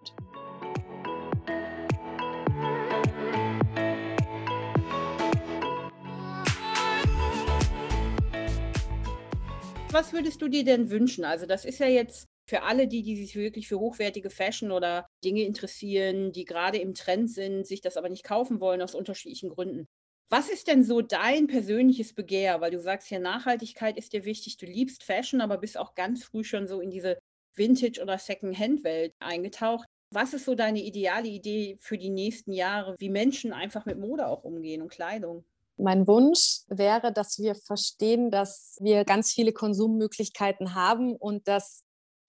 Was 9.90 10.12
würdest 10.12 10.40
du 10.40 10.46
dir 10.46 10.62
denn 10.62 10.88
wünschen? 10.88 11.24
Also 11.24 11.46
das 11.46 11.64
ist 11.64 11.80
ja 11.80 11.88
jetzt 11.88 12.28
für 12.48 12.62
alle 12.62 12.88
die, 12.88 13.02
die 13.02 13.16
sich 13.16 13.36
wirklich 13.36 13.68
für 13.68 13.78
hochwertige 13.78 14.30
Fashion 14.30 14.72
oder 14.72 15.06
Dinge 15.24 15.42
interessieren, 15.42 16.32
die 16.32 16.44
gerade 16.44 16.78
im 16.78 16.94
Trend 16.94 17.30
sind, 17.30 17.66
sich 17.66 17.80
das 17.80 17.96
aber 17.96 18.08
nicht 18.08 18.24
kaufen 18.24 18.60
wollen 18.60 18.80
aus 18.80 18.94
unterschiedlichen 18.94 19.50
Gründen. 19.50 19.86
Was 20.30 20.48
ist 20.50 20.66
denn 20.66 20.82
so 20.82 21.00
dein 21.00 21.46
persönliches 21.46 22.14
Begehr? 22.14 22.60
Weil 22.60 22.70
du 22.70 22.80
sagst 22.80 23.10
ja, 23.10 23.18
Nachhaltigkeit 23.18 23.96
ist 23.96 24.12
dir 24.12 24.24
wichtig, 24.24 24.56
du 24.56 24.66
liebst 24.66 25.02
Fashion, 25.02 25.40
aber 25.40 25.58
bist 25.58 25.78
auch 25.78 25.94
ganz 25.94 26.24
früh 26.24 26.44
schon 26.44 26.66
so 26.66 26.80
in 26.80 26.90
diese 26.90 27.18
Vintage- 27.54 28.02
oder 28.02 28.18
Second-Hand-Welt 28.18 29.12
eingetaucht. 29.20 29.86
Was 30.10 30.32
ist 30.32 30.46
so 30.46 30.54
deine 30.54 30.80
ideale 30.80 31.28
Idee 31.28 31.76
für 31.80 31.98
die 31.98 32.10
nächsten 32.10 32.52
Jahre, 32.52 32.94
wie 32.98 33.10
Menschen 33.10 33.52
einfach 33.52 33.84
mit 33.84 33.98
Mode 33.98 34.26
auch 34.26 34.44
umgehen 34.44 34.80
und 34.80 34.90
Kleidung? 34.90 35.44
Mein 35.76 36.06
Wunsch 36.06 36.62
wäre, 36.68 37.12
dass 37.12 37.38
wir 37.38 37.54
verstehen, 37.54 38.30
dass 38.30 38.78
wir 38.80 39.04
ganz 39.04 39.32
viele 39.32 39.52
Konsummöglichkeiten 39.52 40.74
haben 40.74 41.14
und 41.14 41.46
dass 41.46 41.84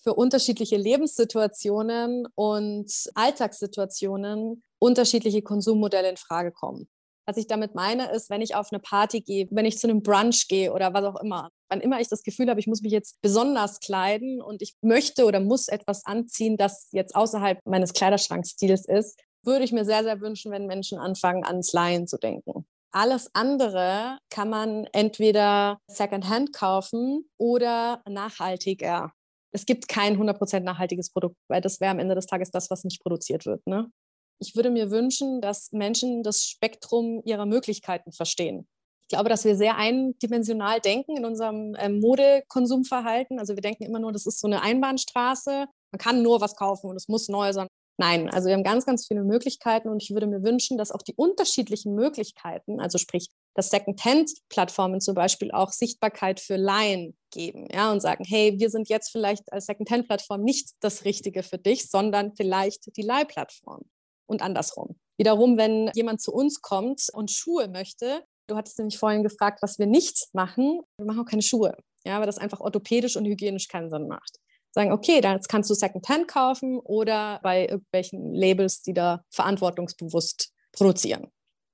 für 0.10 0.16
unterschiedliche 0.16 0.76
Lebenssituationen 0.76 2.28
und 2.34 2.92
Alltagssituationen 3.14 4.64
unterschiedliche 4.80 5.44
Konsummodelle 5.44 6.10
in 6.10 6.18
Frage 6.18 6.52
kommen. 6.52 6.90
Was 7.28 7.38
ich 7.38 7.46
damit 7.46 7.76
meine, 7.76 8.12
ist, 8.12 8.32
wenn 8.32 8.42
ich 8.42 8.56
auf 8.56 8.70
eine 8.72 8.80
Party 8.80 9.22
gehe, 9.22 9.48
wenn 9.52 9.66
ich 9.66 9.78
zu 9.78 9.88
einem 9.88 10.02
Brunch 10.02 10.48
gehe 10.48 10.74
oder 10.74 10.96
was 10.96 11.04
auch 11.04 11.22
immer, 11.22 11.52
wann 11.70 11.80
immer 11.80 12.02
ich 12.02 12.08
das 12.08 12.24
Gefühl 12.24 12.50
habe, 12.50 12.60
ich 12.60 12.66
muss 12.66 12.82
mich 12.82 12.92
jetzt 12.92 13.22
besonders 13.22 13.82
kleiden 13.82 14.42
und 14.42 14.64
ich 14.64 14.74
möchte 14.82 15.26
oder 15.26 15.40
muss 15.40 15.68
etwas 15.68 16.04
anziehen, 16.08 16.58
das 16.58 16.88
jetzt 16.92 17.16
außerhalb 17.16 17.60
meines 17.66 17.94
Kleiderschrankstils 17.94 18.88
ist, 18.88 19.20
würde 19.44 19.64
ich 19.64 19.72
mir 19.72 19.86
sehr, 19.86 20.04
sehr 20.04 20.22
wünschen, 20.22 20.52
wenn 20.52 20.66
Menschen 20.66 20.98
anfangen, 20.98 21.46
ans 21.46 21.72
Laien 21.72 22.08
zu 22.08 22.18
denken. 22.18 22.66
Alles 22.92 23.30
andere 23.36 24.18
kann 24.32 24.50
man 24.50 24.86
entweder 24.92 25.78
Secondhand 25.88 26.52
kaufen 26.52 27.30
oder 27.38 28.02
nachhaltiger. 28.10 29.14
Es 29.52 29.66
gibt 29.66 29.88
kein 29.88 30.18
100% 30.18 30.62
nachhaltiges 30.62 31.12
Produkt, 31.12 31.36
weil 31.48 31.62
das 31.62 31.80
wäre 31.80 31.92
am 31.92 32.00
Ende 32.00 32.16
des 32.16 32.28
Tages 32.28 32.52
das, 32.52 32.70
was 32.70 32.84
nicht 32.84 33.02
produziert 33.02 33.46
wird. 33.46 33.66
Ne? 33.66 33.92
Ich 34.40 34.56
würde 34.56 34.70
mir 34.70 34.92
wünschen, 34.92 35.42
dass 35.42 35.72
Menschen 35.72 36.24
das 36.24 36.44
Spektrum 36.44 37.22
ihrer 37.26 37.46
Möglichkeiten 37.46 38.12
verstehen. 38.12 38.68
Ich 39.02 39.10
glaube, 39.10 39.30
dass 39.30 39.44
wir 39.44 39.56
sehr 39.56 39.76
eindimensional 39.76 40.80
denken 40.80 41.18
in 41.18 41.26
unserem 41.26 41.76
ähm, 41.80 42.00
Modekonsumverhalten. 42.00 43.40
Also 43.40 43.56
wir 43.56 43.62
denken 43.62 43.84
immer 43.84 44.00
nur, 44.00 44.12
das 44.12 44.28
ist 44.28 44.40
so 44.40 44.48
eine 44.48 44.62
Einbahnstraße. 44.62 45.66
Man 45.92 46.00
kann 46.00 46.22
nur 46.22 46.42
was 46.42 46.56
kaufen 46.56 46.92
und 46.92 46.96
es 46.96 47.08
muss 47.08 47.28
neu 47.28 47.52
sein. 47.52 47.68
Nein, 48.00 48.30
also 48.30 48.48
wir 48.48 48.54
haben 48.54 48.64
ganz, 48.64 48.86
ganz 48.86 49.08
viele 49.08 49.26
Möglichkeiten 49.26 49.90
und 49.90 50.02
ich 50.02 50.12
würde 50.12 50.26
mir 50.26 50.42
wünschen, 50.42 50.78
dass 50.78 50.92
auch 50.92 51.02
die 51.02 51.16
unterschiedlichen 51.16 51.96
Möglichkeiten, 51.96 52.80
also 52.80 52.98
sprich, 52.98 53.28
dass 53.56 53.72
Second-Hand-Plattformen 53.72 55.02
zum 55.02 55.16
Beispiel 55.16 55.52
auch 55.52 55.74
Sichtbarkeit 55.74 56.40
für 56.40 56.56
Laien 56.56 57.18
geben, 57.30 57.68
ja, 57.70 57.92
und 57.92 58.00
sagen, 58.00 58.24
hey, 58.26 58.58
wir 58.58 58.70
sind 58.70 58.88
jetzt 58.88 59.12
vielleicht 59.12 59.52
als 59.52 59.66
Second-Hand-Plattform 59.66 60.44
nicht 60.44 60.76
das 60.80 61.04
Richtige 61.04 61.44
für 61.44 61.58
dich, 61.58 61.90
sondern 61.90 62.34
vielleicht 62.38 62.96
die 62.96 63.02
Leihplattform 63.02 63.82
und 64.28 64.42
andersrum. 64.42 64.98
Wiederum, 65.18 65.58
wenn 65.58 65.92
jemand 65.94 66.22
zu 66.22 66.32
uns 66.32 66.62
kommt 66.62 67.08
und 67.12 67.32
Schuhe 67.32 67.68
möchte, 67.68 68.24
du 68.48 68.56
hattest 68.56 68.78
nämlich 68.78 68.98
vorhin 68.98 69.24
gefragt, 69.24 69.62
was 69.62 69.78
wir 69.78 69.88
nicht 69.88 70.30
machen, 70.32 70.80
wir 70.98 71.06
machen 71.06 71.20
auch 71.20 71.30
keine 71.30 71.42
Schuhe, 71.42 71.76
ja, 72.06 72.18
weil 72.20 72.28
das 72.28 72.38
einfach 72.38 72.62
orthopädisch 72.62 73.18
und 73.18 73.26
hygienisch 73.26 73.68
keinen 73.68 73.90
Sinn 73.90 74.08
macht. 74.08 74.39
Sagen, 74.72 74.92
okay, 74.92 75.22
dann 75.22 75.40
kannst 75.48 75.70
du 75.70 75.74
Secondhand 75.74 76.28
kaufen 76.28 76.80
oder 76.80 77.40
bei 77.42 77.68
irgendwelchen 77.68 78.34
Labels, 78.34 78.82
die 78.82 78.94
da 78.94 79.24
verantwortungsbewusst 79.32 80.52
produzieren. 80.72 81.32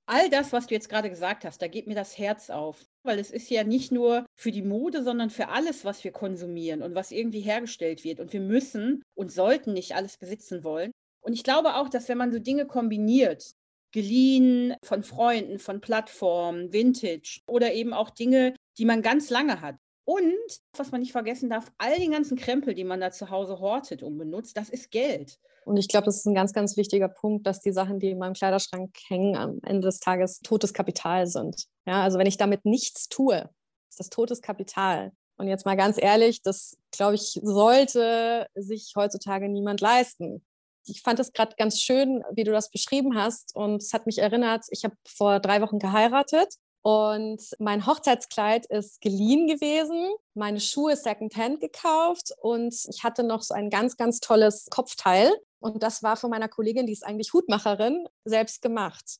All 0.08 0.30
das, 0.30 0.52
was 0.52 0.68
du 0.68 0.74
jetzt 0.74 0.88
gerade 0.88 1.10
gesagt 1.10 1.44
hast, 1.44 1.60
da 1.60 1.66
geht 1.66 1.88
mir 1.88 1.96
das 1.96 2.16
Herz 2.16 2.48
auf, 2.48 2.86
weil 3.02 3.18
es 3.18 3.32
ist 3.32 3.50
ja 3.50 3.64
nicht 3.64 3.90
nur 3.90 4.24
für 4.36 4.52
die 4.52 4.62
Mode, 4.62 5.02
sondern 5.02 5.30
für 5.30 5.48
alles, 5.48 5.84
was 5.84 6.04
wir 6.04 6.12
konsumieren 6.12 6.82
und 6.82 6.94
was 6.94 7.10
irgendwie 7.10 7.40
hergestellt 7.40 8.04
wird. 8.04 8.20
Und 8.20 8.32
wir 8.32 8.40
müssen 8.40 9.02
und 9.14 9.32
sollten 9.32 9.72
nicht 9.72 9.96
alles 9.96 10.16
besitzen 10.16 10.62
wollen. 10.62 10.92
Und 11.20 11.32
ich 11.32 11.42
glaube 11.42 11.74
auch, 11.74 11.88
dass 11.88 12.08
wenn 12.08 12.18
man 12.18 12.30
so 12.30 12.38
Dinge 12.38 12.66
kombiniert, 12.66 13.50
geliehen 13.90 14.74
von 14.84 15.02
Freunden, 15.02 15.58
von 15.58 15.80
Plattformen, 15.80 16.72
Vintage 16.72 17.40
oder 17.48 17.72
eben 17.72 17.92
auch 17.92 18.10
Dinge, 18.10 18.54
die 18.78 18.84
man 18.84 19.02
ganz 19.02 19.28
lange 19.30 19.60
hat. 19.60 19.76
Und, 20.06 20.62
was 20.76 20.92
man 20.92 21.00
nicht 21.00 21.10
vergessen 21.10 21.50
darf, 21.50 21.72
all 21.78 21.96
den 21.96 22.12
ganzen 22.12 22.36
Krempel, 22.36 22.74
die 22.74 22.84
man 22.84 23.00
da 23.00 23.10
zu 23.10 23.28
Hause 23.28 23.58
hortet 23.58 24.02
und 24.04 24.16
benutzt, 24.16 24.56
das 24.56 24.68
ist 24.68 24.90
Geld. 24.92 25.38
Und 25.64 25.76
ich 25.78 25.88
glaube, 25.88 26.04
das 26.04 26.18
ist 26.18 26.26
ein 26.26 26.34
ganz, 26.34 26.52
ganz 26.52 26.76
wichtiger 26.76 27.08
Punkt, 27.08 27.44
dass 27.44 27.60
die 27.60 27.72
Sachen, 27.72 27.98
die 27.98 28.10
in 28.10 28.18
meinem 28.18 28.34
Kleiderschrank 28.34 28.96
hängen, 29.08 29.36
am 29.36 29.58
Ende 29.64 29.88
des 29.88 29.98
Tages 29.98 30.38
totes 30.38 30.72
Kapital 30.72 31.26
sind. 31.26 31.66
Ja, 31.86 32.02
also 32.04 32.20
wenn 32.20 32.28
ich 32.28 32.36
damit 32.36 32.64
nichts 32.64 33.08
tue, 33.08 33.50
ist 33.90 33.98
das 33.98 34.08
totes 34.08 34.42
Kapital. 34.42 35.10
Und 35.38 35.48
jetzt 35.48 35.66
mal 35.66 35.76
ganz 35.76 36.00
ehrlich, 36.00 36.40
das, 36.40 36.76
glaube 36.92 37.16
ich, 37.16 37.40
sollte 37.42 38.46
sich 38.54 38.92
heutzutage 38.96 39.48
niemand 39.48 39.80
leisten 39.80 40.46
ich 40.88 41.02
fand 41.02 41.18
es 41.18 41.32
gerade 41.32 41.56
ganz 41.56 41.80
schön, 41.80 42.22
wie 42.32 42.44
du 42.44 42.52
das 42.52 42.70
beschrieben 42.70 43.16
hast. 43.16 43.54
Und 43.54 43.82
es 43.82 43.92
hat 43.92 44.06
mich 44.06 44.18
erinnert, 44.18 44.64
ich 44.70 44.84
habe 44.84 44.94
vor 45.06 45.40
drei 45.40 45.60
Wochen 45.60 45.78
geheiratet 45.78 46.54
und 46.86 47.42
mein 47.58 47.84
Hochzeitskleid 47.84 48.66
ist 48.66 49.00
geliehen 49.00 49.48
gewesen, 49.48 50.14
meine 50.34 50.60
Schuhe 50.60 50.94
secondhand 50.94 51.58
gekauft 51.58 52.30
und 52.40 52.72
ich 52.88 53.02
hatte 53.02 53.24
noch 53.24 53.42
so 53.42 53.54
ein 53.54 53.70
ganz, 53.70 53.96
ganz 53.96 54.20
tolles 54.20 54.66
Kopfteil. 54.70 55.32
Und 55.58 55.82
das 55.82 56.04
war 56.04 56.16
von 56.16 56.30
meiner 56.30 56.46
Kollegin, 56.46 56.86
die 56.86 56.92
ist 56.92 57.04
eigentlich 57.04 57.32
Hutmacherin, 57.32 58.06
selbst 58.24 58.62
gemacht. 58.62 59.16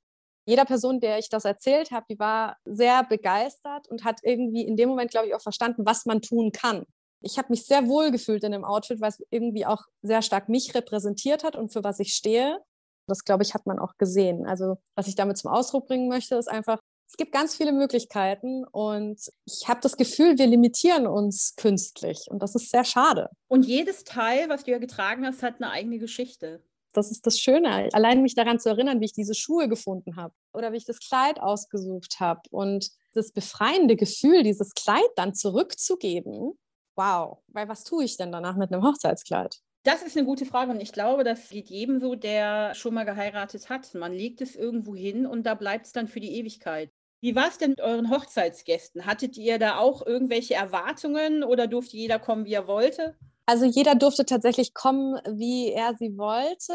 Jeder 0.46 0.64
Person, 0.64 1.00
der 1.00 1.18
ich 1.18 1.28
das 1.28 1.44
erzählt 1.44 1.90
habe, 1.90 2.06
die 2.08 2.20
war 2.20 2.56
sehr 2.64 3.02
begeistert 3.02 3.88
und 3.88 4.04
hat 4.04 4.20
irgendwie 4.22 4.62
in 4.62 4.76
dem 4.76 4.88
Moment, 4.88 5.10
glaube 5.10 5.26
ich, 5.26 5.34
auch 5.34 5.42
verstanden, 5.42 5.84
was 5.84 6.06
man 6.06 6.22
tun 6.22 6.52
kann 6.52 6.86
ich 7.22 7.38
habe 7.38 7.48
mich 7.50 7.66
sehr 7.66 7.88
wohl 7.88 8.12
gefühlt 8.12 8.44
in 8.44 8.52
dem 8.52 8.64
Outfit, 8.64 9.00
weil 9.00 9.08
es 9.08 9.26
irgendwie 9.30 9.66
auch 9.66 9.82
sehr 10.02 10.22
stark 10.22 10.48
mich 10.48 10.72
repräsentiert 10.76 11.42
hat 11.42 11.56
und 11.56 11.72
für 11.72 11.82
was 11.82 11.98
ich 11.98 12.12
stehe. 12.12 12.60
Das, 13.08 13.24
glaube 13.24 13.42
ich, 13.42 13.54
hat 13.54 13.66
man 13.66 13.78
auch 13.80 13.96
gesehen. 13.98 14.46
Also, 14.46 14.76
was 14.94 15.08
ich 15.08 15.16
damit 15.16 15.38
zum 15.38 15.50
Ausdruck 15.50 15.86
bringen 15.86 16.08
möchte, 16.08 16.36
ist 16.36 16.48
einfach, 16.48 16.78
es 17.08 17.16
gibt 17.16 17.32
ganz 17.32 17.54
viele 17.54 17.72
Möglichkeiten 17.72 18.64
und 18.64 19.20
ich 19.44 19.68
habe 19.68 19.80
das 19.80 19.96
Gefühl, 19.96 20.38
wir 20.38 20.46
limitieren 20.46 21.06
uns 21.06 21.54
künstlich 21.56 22.26
und 22.28 22.42
das 22.42 22.54
ist 22.54 22.70
sehr 22.70 22.84
schade. 22.84 23.30
Und 23.48 23.64
jedes 23.66 24.04
Teil, 24.04 24.48
was 24.48 24.64
du 24.64 24.72
ja 24.72 24.78
getragen 24.78 25.24
hast, 25.24 25.42
hat 25.42 25.56
eine 25.60 25.70
eigene 25.70 25.98
Geschichte. 25.98 26.62
Das 26.92 27.10
ist 27.10 27.26
das 27.26 27.38
Schöne. 27.38 27.90
Allein 27.92 28.22
mich 28.22 28.34
daran 28.34 28.58
zu 28.58 28.70
erinnern, 28.70 29.00
wie 29.00 29.04
ich 29.04 29.12
diese 29.12 29.34
Schuhe 29.34 29.68
gefunden 29.68 30.16
habe 30.16 30.34
oder 30.52 30.72
wie 30.72 30.78
ich 30.78 30.86
das 30.86 30.98
Kleid 30.98 31.40
ausgesucht 31.40 32.16
habe 32.20 32.40
und 32.50 32.90
das 33.12 33.32
befreiende 33.32 33.96
Gefühl, 33.96 34.42
dieses 34.42 34.74
Kleid 34.74 35.08
dann 35.14 35.34
zurückzugeben, 35.34 36.58
wow, 36.96 37.38
weil 37.48 37.68
was 37.68 37.84
tue 37.84 38.04
ich 38.04 38.16
denn 38.16 38.32
danach 38.32 38.56
mit 38.56 38.72
einem 38.72 38.82
Hochzeitskleid? 38.82 39.60
Das 39.86 40.02
ist 40.02 40.16
eine 40.16 40.26
gute 40.26 40.46
Frage 40.46 40.72
und 40.72 40.80
ich 40.80 40.90
glaube, 40.90 41.22
das 41.22 41.48
geht 41.48 41.70
jedem 41.70 42.00
so, 42.00 42.16
der 42.16 42.74
schon 42.74 42.92
mal 42.92 43.04
geheiratet 43.04 43.70
hat. 43.70 43.94
Man 43.94 44.12
legt 44.12 44.40
es 44.40 44.56
irgendwo 44.56 44.96
hin 44.96 45.26
und 45.26 45.44
da 45.44 45.54
bleibt 45.54 45.86
es 45.86 45.92
dann 45.92 46.08
für 46.08 46.18
die 46.18 46.34
Ewigkeit. 46.40 46.90
Wie 47.20 47.36
war 47.36 47.46
es 47.46 47.58
denn 47.58 47.70
mit 47.70 47.80
euren 47.80 48.10
Hochzeitsgästen? 48.10 49.06
Hattet 49.06 49.36
ihr 49.36 49.60
da 49.60 49.78
auch 49.78 50.04
irgendwelche 50.04 50.54
Erwartungen 50.54 51.44
oder 51.44 51.68
durfte 51.68 51.96
jeder 51.96 52.18
kommen, 52.18 52.46
wie 52.46 52.54
er 52.54 52.66
wollte? 52.66 53.14
Also 53.46 53.64
jeder 53.64 53.94
durfte 53.94 54.26
tatsächlich 54.26 54.74
kommen, 54.74 55.20
wie 55.24 55.70
er 55.70 55.94
sie 55.94 56.18
wollte. 56.18 56.74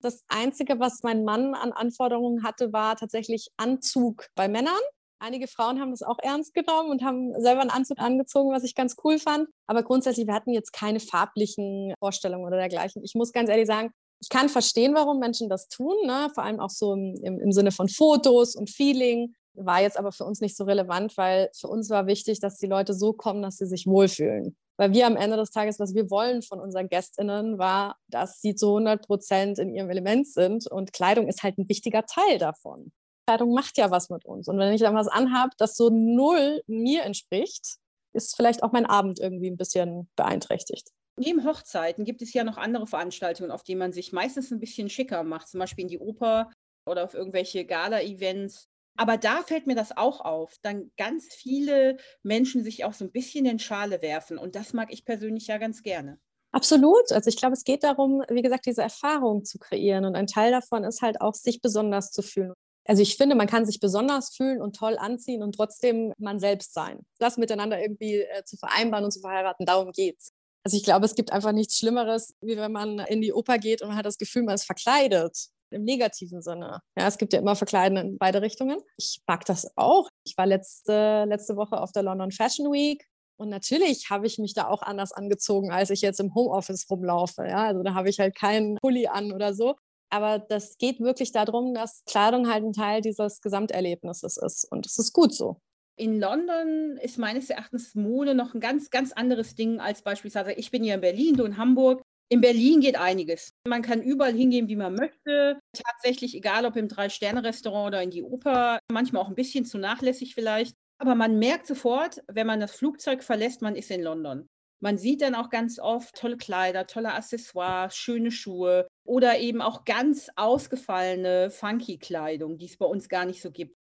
Das 0.00 0.22
Einzige, 0.28 0.78
was 0.78 1.02
mein 1.02 1.24
Mann 1.24 1.56
an 1.56 1.72
Anforderungen 1.72 2.44
hatte, 2.44 2.72
war 2.72 2.94
tatsächlich 2.94 3.48
Anzug 3.56 4.28
bei 4.36 4.46
Männern. 4.46 4.80
Einige 5.22 5.46
Frauen 5.46 5.80
haben 5.80 5.92
das 5.92 6.02
auch 6.02 6.18
ernst 6.20 6.52
genommen 6.52 6.90
und 6.90 7.04
haben 7.04 7.32
selber 7.40 7.60
einen 7.60 7.70
Anzug 7.70 8.00
angezogen, 8.00 8.50
was 8.50 8.64
ich 8.64 8.74
ganz 8.74 8.96
cool 9.04 9.20
fand. 9.20 9.48
Aber 9.68 9.84
grundsätzlich, 9.84 10.26
wir 10.26 10.34
hatten 10.34 10.50
jetzt 10.50 10.72
keine 10.72 10.98
farblichen 10.98 11.94
Vorstellungen 12.00 12.44
oder 12.44 12.56
dergleichen. 12.56 13.04
Ich 13.04 13.14
muss 13.14 13.32
ganz 13.32 13.48
ehrlich 13.48 13.68
sagen, 13.68 13.92
ich 14.20 14.28
kann 14.30 14.48
verstehen, 14.48 14.94
warum 14.96 15.20
Menschen 15.20 15.48
das 15.48 15.68
tun, 15.68 15.94
ne? 16.06 16.28
vor 16.34 16.42
allem 16.42 16.58
auch 16.58 16.70
so 16.70 16.94
im, 16.94 17.14
im, 17.22 17.38
im 17.38 17.52
Sinne 17.52 17.70
von 17.70 17.88
Fotos 17.88 18.56
und 18.56 18.68
Feeling. 18.68 19.32
War 19.54 19.80
jetzt 19.80 19.96
aber 19.96 20.10
für 20.10 20.24
uns 20.24 20.40
nicht 20.40 20.56
so 20.56 20.64
relevant, 20.64 21.16
weil 21.16 21.50
für 21.56 21.68
uns 21.68 21.88
war 21.88 22.08
wichtig, 22.08 22.40
dass 22.40 22.58
die 22.58 22.66
Leute 22.66 22.92
so 22.92 23.12
kommen, 23.12 23.42
dass 23.42 23.58
sie 23.58 23.66
sich 23.66 23.86
wohlfühlen. 23.86 24.56
Weil 24.76 24.92
wir 24.92 25.06
am 25.06 25.14
Ende 25.14 25.36
des 25.36 25.52
Tages, 25.52 25.78
was 25.78 25.94
wir 25.94 26.10
wollen 26.10 26.42
von 26.42 26.58
unseren 26.58 26.88
GästInnen, 26.88 27.58
war, 27.58 27.94
dass 28.08 28.40
sie 28.40 28.56
zu 28.56 28.70
100 28.70 29.06
Prozent 29.06 29.60
in 29.60 29.72
ihrem 29.72 29.88
Element 29.88 30.26
sind. 30.26 30.66
Und 30.66 30.92
Kleidung 30.92 31.28
ist 31.28 31.44
halt 31.44 31.58
ein 31.58 31.68
wichtiger 31.68 32.06
Teil 32.06 32.38
davon. 32.38 32.90
Kleidung 33.26 33.54
macht 33.54 33.78
ja 33.78 33.90
was 33.90 34.10
mit 34.10 34.24
uns. 34.24 34.48
Und 34.48 34.58
wenn 34.58 34.72
ich 34.72 34.80
dann 34.80 34.94
was 34.94 35.08
anhabe, 35.08 35.52
das 35.58 35.76
so 35.76 35.90
null 35.90 36.62
mir 36.66 37.04
entspricht, 37.04 37.76
ist 38.14 38.36
vielleicht 38.36 38.62
auch 38.62 38.72
mein 38.72 38.86
Abend 38.86 39.20
irgendwie 39.20 39.50
ein 39.50 39.56
bisschen 39.56 40.08
beeinträchtigt. 40.16 40.88
Neben 41.16 41.44
Hochzeiten 41.44 42.04
gibt 42.04 42.22
es 42.22 42.32
ja 42.32 42.42
noch 42.42 42.56
andere 42.56 42.86
Veranstaltungen, 42.86 43.50
auf 43.50 43.62
die 43.62 43.74
man 43.74 43.92
sich 43.92 44.12
meistens 44.12 44.50
ein 44.50 44.60
bisschen 44.60 44.88
schicker 44.88 45.22
macht, 45.24 45.48
zum 45.48 45.60
Beispiel 45.60 45.82
in 45.82 45.88
die 45.88 45.98
Oper 45.98 46.50
oder 46.86 47.04
auf 47.04 47.14
irgendwelche 47.14 47.64
Gala-Events. 47.64 48.66
Aber 48.98 49.16
da 49.16 49.42
fällt 49.42 49.66
mir 49.66 49.74
das 49.74 49.96
auch 49.96 50.20
auf, 50.20 50.56
dann 50.62 50.90
ganz 50.98 51.26
viele 51.26 51.96
Menschen 52.22 52.64
sich 52.64 52.84
auch 52.84 52.92
so 52.92 53.04
ein 53.04 53.12
bisschen 53.12 53.46
in 53.46 53.58
Schale 53.58 54.02
werfen. 54.02 54.36
Und 54.36 54.54
das 54.54 54.72
mag 54.72 54.92
ich 54.92 55.04
persönlich 55.04 55.46
ja 55.46 55.58
ganz 55.58 55.82
gerne. 55.82 56.18
Absolut. 56.50 57.10
Also 57.12 57.28
ich 57.28 57.36
glaube, 57.36 57.54
es 57.54 57.64
geht 57.64 57.82
darum, 57.82 58.22
wie 58.28 58.42
gesagt, 58.42 58.66
diese 58.66 58.82
Erfahrung 58.82 59.44
zu 59.44 59.58
kreieren. 59.58 60.04
Und 60.04 60.16
ein 60.16 60.26
Teil 60.26 60.50
davon 60.50 60.84
ist 60.84 61.00
halt 61.00 61.20
auch, 61.22 61.34
sich 61.34 61.62
besonders 61.62 62.10
zu 62.10 62.20
fühlen 62.20 62.52
also 62.86 63.02
ich 63.02 63.16
finde, 63.16 63.36
man 63.36 63.46
kann 63.46 63.64
sich 63.64 63.80
besonders 63.80 64.34
fühlen 64.34 64.60
und 64.60 64.76
toll 64.76 64.96
anziehen 64.98 65.42
und 65.42 65.54
trotzdem 65.54 66.12
man 66.18 66.40
selbst 66.40 66.74
sein. 66.74 67.00
Das 67.18 67.36
miteinander 67.36 67.80
irgendwie 67.80 68.20
äh, 68.20 68.44
zu 68.44 68.56
vereinbaren 68.56 69.04
und 69.04 69.12
zu 69.12 69.20
verheiraten, 69.20 69.66
darum 69.66 69.92
geht's. 69.92 70.32
Also 70.64 70.76
ich 70.76 70.84
glaube, 70.84 71.06
es 71.06 71.14
gibt 71.14 71.32
einfach 71.32 71.52
nichts 71.52 71.76
Schlimmeres, 71.78 72.34
wie 72.40 72.56
wenn 72.56 72.72
man 72.72 73.00
in 73.00 73.20
die 73.20 73.32
Oper 73.32 73.58
geht 73.58 73.82
und 73.82 73.88
man 73.88 73.96
hat 73.96 74.06
das 74.06 74.18
Gefühl, 74.18 74.44
man 74.44 74.54
ist 74.54 74.64
verkleidet. 74.64 75.48
Im 75.70 75.84
negativen 75.84 76.42
Sinne. 76.42 76.80
Ja, 76.98 77.06
es 77.08 77.16
gibt 77.16 77.32
ja 77.32 77.38
immer 77.38 77.56
Verkleiden 77.56 77.96
in 77.96 78.18
beide 78.18 78.42
Richtungen. 78.42 78.78
Ich 78.98 79.22
mag 79.26 79.46
das 79.46 79.72
auch. 79.76 80.06
Ich 80.24 80.36
war 80.36 80.44
letzte, 80.44 81.24
letzte 81.26 81.56
Woche 81.56 81.80
auf 81.80 81.92
der 81.92 82.02
London 82.02 82.30
Fashion 82.30 82.70
Week 82.70 83.06
Und 83.38 83.48
natürlich 83.48 84.10
habe 84.10 84.26
ich 84.26 84.38
mich 84.38 84.52
da 84.52 84.68
auch 84.68 84.82
anders 84.82 85.12
angezogen, 85.12 85.72
als 85.72 85.88
ich 85.88 86.02
jetzt 86.02 86.20
im 86.20 86.34
Homeoffice 86.34 86.90
rumlaufe. 86.90 87.46
Ja? 87.48 87.64
Also 87.64 87.82
da 87.82 87.94
habe 87.94 88.10
ich 88.10 88.20
halt 88.20 88.36
keinen 88.36 88.76
Pulli 88.82 89.06
an 89.06 89.32
oder 89.32 89.54
so. 89.54 89.76
Aber 90.12 90.38
das 90.38 90.76
geht 90.76 91.00
wirklich 91.00 91.32
darum, 91.32 91.72
dass 91.72 92.04
Kleidung 92.04 92.46
halt 92.48 92.64
ein 92.64 92.74
Teil 92.74 93.00
dieses 93.00 93.40
Gesamterlebnisses 93.40 94.36
ist. 94.36 94.70
Und 94.70 94.84
das 94.84 94.98
ist 94.98 95.14
gut 95.14 95.34
so. 95.34 95.56
In 95.96 96.20
London 96.20 96.98
ist 97.00 97.16
meines 97.16 97.48
Erachtens 97.48 97.94
Mode 97.94 98.34
noch 98.34 98.52
ein 98.52 98.60
ganz, 98.60 98.90
ganz 98.90 99.12
anderes 99.12 99.54
Ding 99.54 99.80
als 99.80 100.02
beispielsweise, 100.02 100.52
ich 100.52 100.70
bin 100.70 100.82
hier 100.82 100.94
in 100.94 101.00
Berlin, 101.00 101.36
du 101.36 101.44
in 101.44 101.56
Hamburg. 101.56 102.02
In 102.30 102.40
Berlin 102.40 102.80
geht 102.80 102.98
einiges. 102.98 103.52
Man 103.66 103.82
kann 103.82 104.02
überall 104.02 104.32
hingehen, 104.32 104.68
wie 104.68 104.76
man 104.76 104.94
möchte. 104.94 105.58
Tatsächlich, 105.74 106.34
egal 106.34 106.66
ob 106.66 106.76
im 106.76 106.88
Drei-Sterne-Restaurant 106.88 107.88
oder 107.88 108.02
in 108.02 108.10
die 108.10 108.22
Oper, 108.22 108.78
manchmal 108.90 109.22
auch 109.22 109.28
ein 109.28 109.34
bisschen 109.34 109.64
zu 109.64 109.78
nachlässig 109.78 110.34
vielleicht. 110.34 110.74
Aber 110.98 111.14
man 111.14 111.38
merkt 111.38 111.66
sofort, 111.66 112.22
wenn 112.30 112.46
man 112.46 112.60
das 112.60 112.72
Flugzeug 112.72 113.22
verlässt, 113.22 113.62
man 113.62 113.76
ist 113.76 113.90
in 113.90 114.02
London. 114.02 114.46
Man 114.82 114.98
sieht 114.98 115.22
dann 115.22 115.36
auch 115.36 115.48
ganz 115.48 115.78
oft 115.78 116.16
tolle 116.16 116.36
Kleider, 116.36 116.88
tolle 116.88 117.14
Accessoires, 117.14 117.94
schöne 117.94 118.32
Schuhe 118.32 118.88
oder 119.04 119.38
eben 119.38 119.62
auch 119.62 119.84
ganz 119.84 120.28
ausgefallene, 120.34 121.50
funky 121.50 121.98
Kleidung, 121.98 122.58
die 122.58 122.66
es 122.66 122.76
bei 122.76 122.86
uns 122.86 123.08
gar 123.08 123.24
nicht 123.24 123.40
so 123.40 123.52
gibt. 123.52 123.76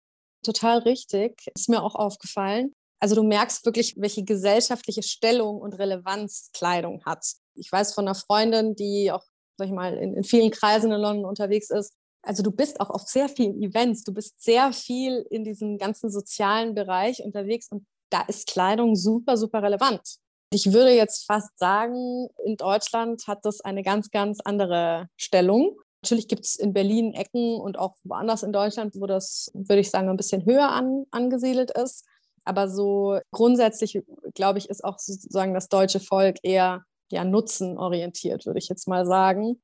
Total 0.45 0.77
richtig. 0.77 1.35
Ist 1.55 1.69
mir 1.69 1.81
auch 1.81 1.95
aufgefallen. 1.95 2.73
Also 2.99 3.15
du 3.15 3.23
merkst 3.23 3.65
wirklich, 3.65 3.95
welche 3.97 4.23
gesellschaftliche 4.23 5.01
Stellung 5.01 5.59
und 5.59 5.73
Relevanz 5.73 6.51
Kleidung 6.53 7.03
hat. 7.03 7.25
Ich 7.55 7.71
weiß 7.71 7.95
von 7.95 8.07
einer 8.07 8.13
Freundin, 8.13 8.75
die 8.75 9.11
auch, 9.11 9.23
sag 9.57 9.67
ich 9.69 9.73
mal, 9.73 9.97
in, 9.97 10.15
in 10.15 10.23
vielen 10.23 10.51
Kreisen 10.51 10.91
in 10.91 11.01
London 11.01 11.25
unterwegs 11.25 11.71
ist. 11.71 11.95
Also 12.21 12.43
du 12.43 12.51
bist 12.51 12.79
auch 12.79 12.91
auf 12.91 13.01
sehr 13.07 13.27
vielen 13.27 13.59
Events, 13.59 14.03
du 14.03 14.13
bist 14.13 14.43
sehr 14.43 14.71
viel 14.71 15.25
in 15.31 15.43
diesem 15.43 15.79
ganzen 15.79 16.11
sozialen 16.11 16.75
Bereich 16.75 17.23
unterwegs 17.23 17.69
und 17.71 17.87
da 18.11 18.21
ist 18.21 18.45
Kleidung 18.45 18.95
super, 18.95 19.35
super 19.35 19.63
relevant. 19.63 20.19
Ich 20.53 20.73
würde 20.73 20.91
jetzt 20.91 21.25
fast 21.25 21.57
sagen, 21.57 22.27
in 22.45 22.57
Deutschland 22.57 23.25
hat 23.25 23.45
das 23.45 23.61
eine 23.61 23.83
ganz, 23.83 24.11
ganz 24.11 24.39
andere 24.43 25.07
Stellung. 25.15 25.77
Natürlich 26.03 26.27
gibt 26.27 26.43
es 26.43 26.57
in 26.57 26.73
Berlin 26.73 27.13
Ecken 27.13 27.55
und 27.55 27.79
auch 27.79 27.95
woanders 28.03 28.43
in 28.43 28.51
Deutschland, 28.51 28.95
wo 28.95 29.05
das, 29.05 29.49
würde 29.53 29.79
ich 29.79 29.89
sagen, 29.89 30.09
ein 30.09 30.17
bisschen 30.17 30.45
höher 30.45 30.69
an, 30.69 31.05
angesiedelt 31.11 31.71
ist. 31.71 32.05
Aber 32.43 32.67
so 32.67 33.19
grundsätzlich, 33.31 34.01
glaube 34.33 34.59
ich, 34.59 34.69
ist 34.69 34.83
auch 34.83 34.99
sozusagen 34.99 35.53
das 35.53 35.69
deutsche 35.69 36.01
Volk 36.01 36.37
eher 36.43 36.83
ja, 37.11 37.23
nutzenorientiert, 37.23 38.45
würde 38.45 38.59
ich 38.59 38.67
jetzt 38.67 38.89
mal 38.89 39.05
sagen. 39.05 39.61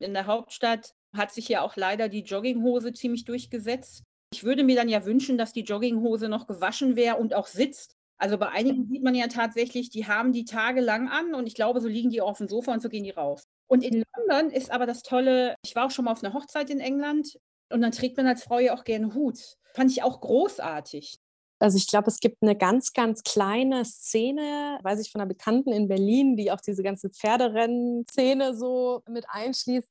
In 0.00 0.12
der 0.12 0.26
Hauptstadt 0.26 0.92
hat 1.14 1.32
sich 1.32 1.48
ja 1.48 1.62
auch 1.62 1.76
leider 1.76 2.10
die 2.10 2.24
Jogginghose 2.24 2.92
ziemlich 2.92 3.24
durchgesetzt. 3.24 4.02
Ich 4.34 4.44
würde 4.44 4.64
mir 4.64 4.76
dann 4.76 4.88
ja 4.90 5.06
wünschen, 5.06 5.38
dass 5.38 5.52
die 5.52 5.62
Jogginghose 5.62 6.28
noch 6.28 6.46
gewaschen 6.46 6.96
wäre 6.96 7.16
und 7.16 7.32
auch 7.32 7.46
sitzt. 7.46 7.95
Also 8.18 8.38
bei 8.38 8.48
einigen 8.48 8.86
sieht 8.86 9.02
man 9.02 9.14
ja 9.14 9.26
tatsächlich, 9.26 9.90
die 9.90 10.06
haben 10.06 10.32
die 10.32 10.44
tagelang 10.44 11.08
an 11.08 11.34
und 11.34 11.46
ich 11.46 11.54
glaube, 11.54 11.80
so 11.80 11.88
liegen 11.88 12.10
die 12.10 12.20
auf 12.20 12.38
dem 12.38 12.48
Sofa 12.48 12.72
und 12.72 12.82
so 12.82 12.88
gehen 12.88 13.04
die 13.04 13.10
raus. 13.10 13.44
Und 13.68 13.82
in 13.82 14.04
London 14.16 14.50
ist 14.50 14.70
aber 14.70 14.86
das 14.86 15.02
Tolle, 15.02 15.54
ich 15.62 15.74
war 15.76 15.86
auch 15.86 15.90
schon 15.90 16.06
mal 16.06 16.12
auf 16.12 16.24
einer 16.24 16.32
Hochzeit 16.32 16.70
in 16.70 16.80
England 16.80 17.38
und 17.70 17.82
dann 17.82 17.92
trägt 17.92 18.16
man 18.16 18.26
als 18.26 18.44
Frau 18.44 18.58
ja 18.58 18.74
auch 18.74 18.84
gerne 18.84 19.12
Hut. 19.14 19.56
Fand 19.74 19.90
ich 19.90 20.02
auch 20.02 20.20
großartig. 20.20 21.18
Also 21.58 21.78
ich 21.78 21.86
glaube, 21.86 22.08
es 22.08 22.20
gibt 22.20 22.42
eine 22.42 22.56
ganz, 22.56 22.92
ganz 22.92 23.22
kleine 23.22 23.84
Szene, 23.84 24.78
weiß 24.82 25.00
ich 25.00 25.10
von 25.10 25.20
einer 25.20 25.28
Bekannten 25.28 25.72
in 25.72 25.88
Berlin, 25.88 26.36
die 26.36 26.50
auch 26.52 26.60
diese 26.60 26.82
ganze 26.82 27.10
Pferderennen-Szene 27.10 28.54
so 28.54 29.02
mit 29.08 29.24
einschließt. 29.28 29.88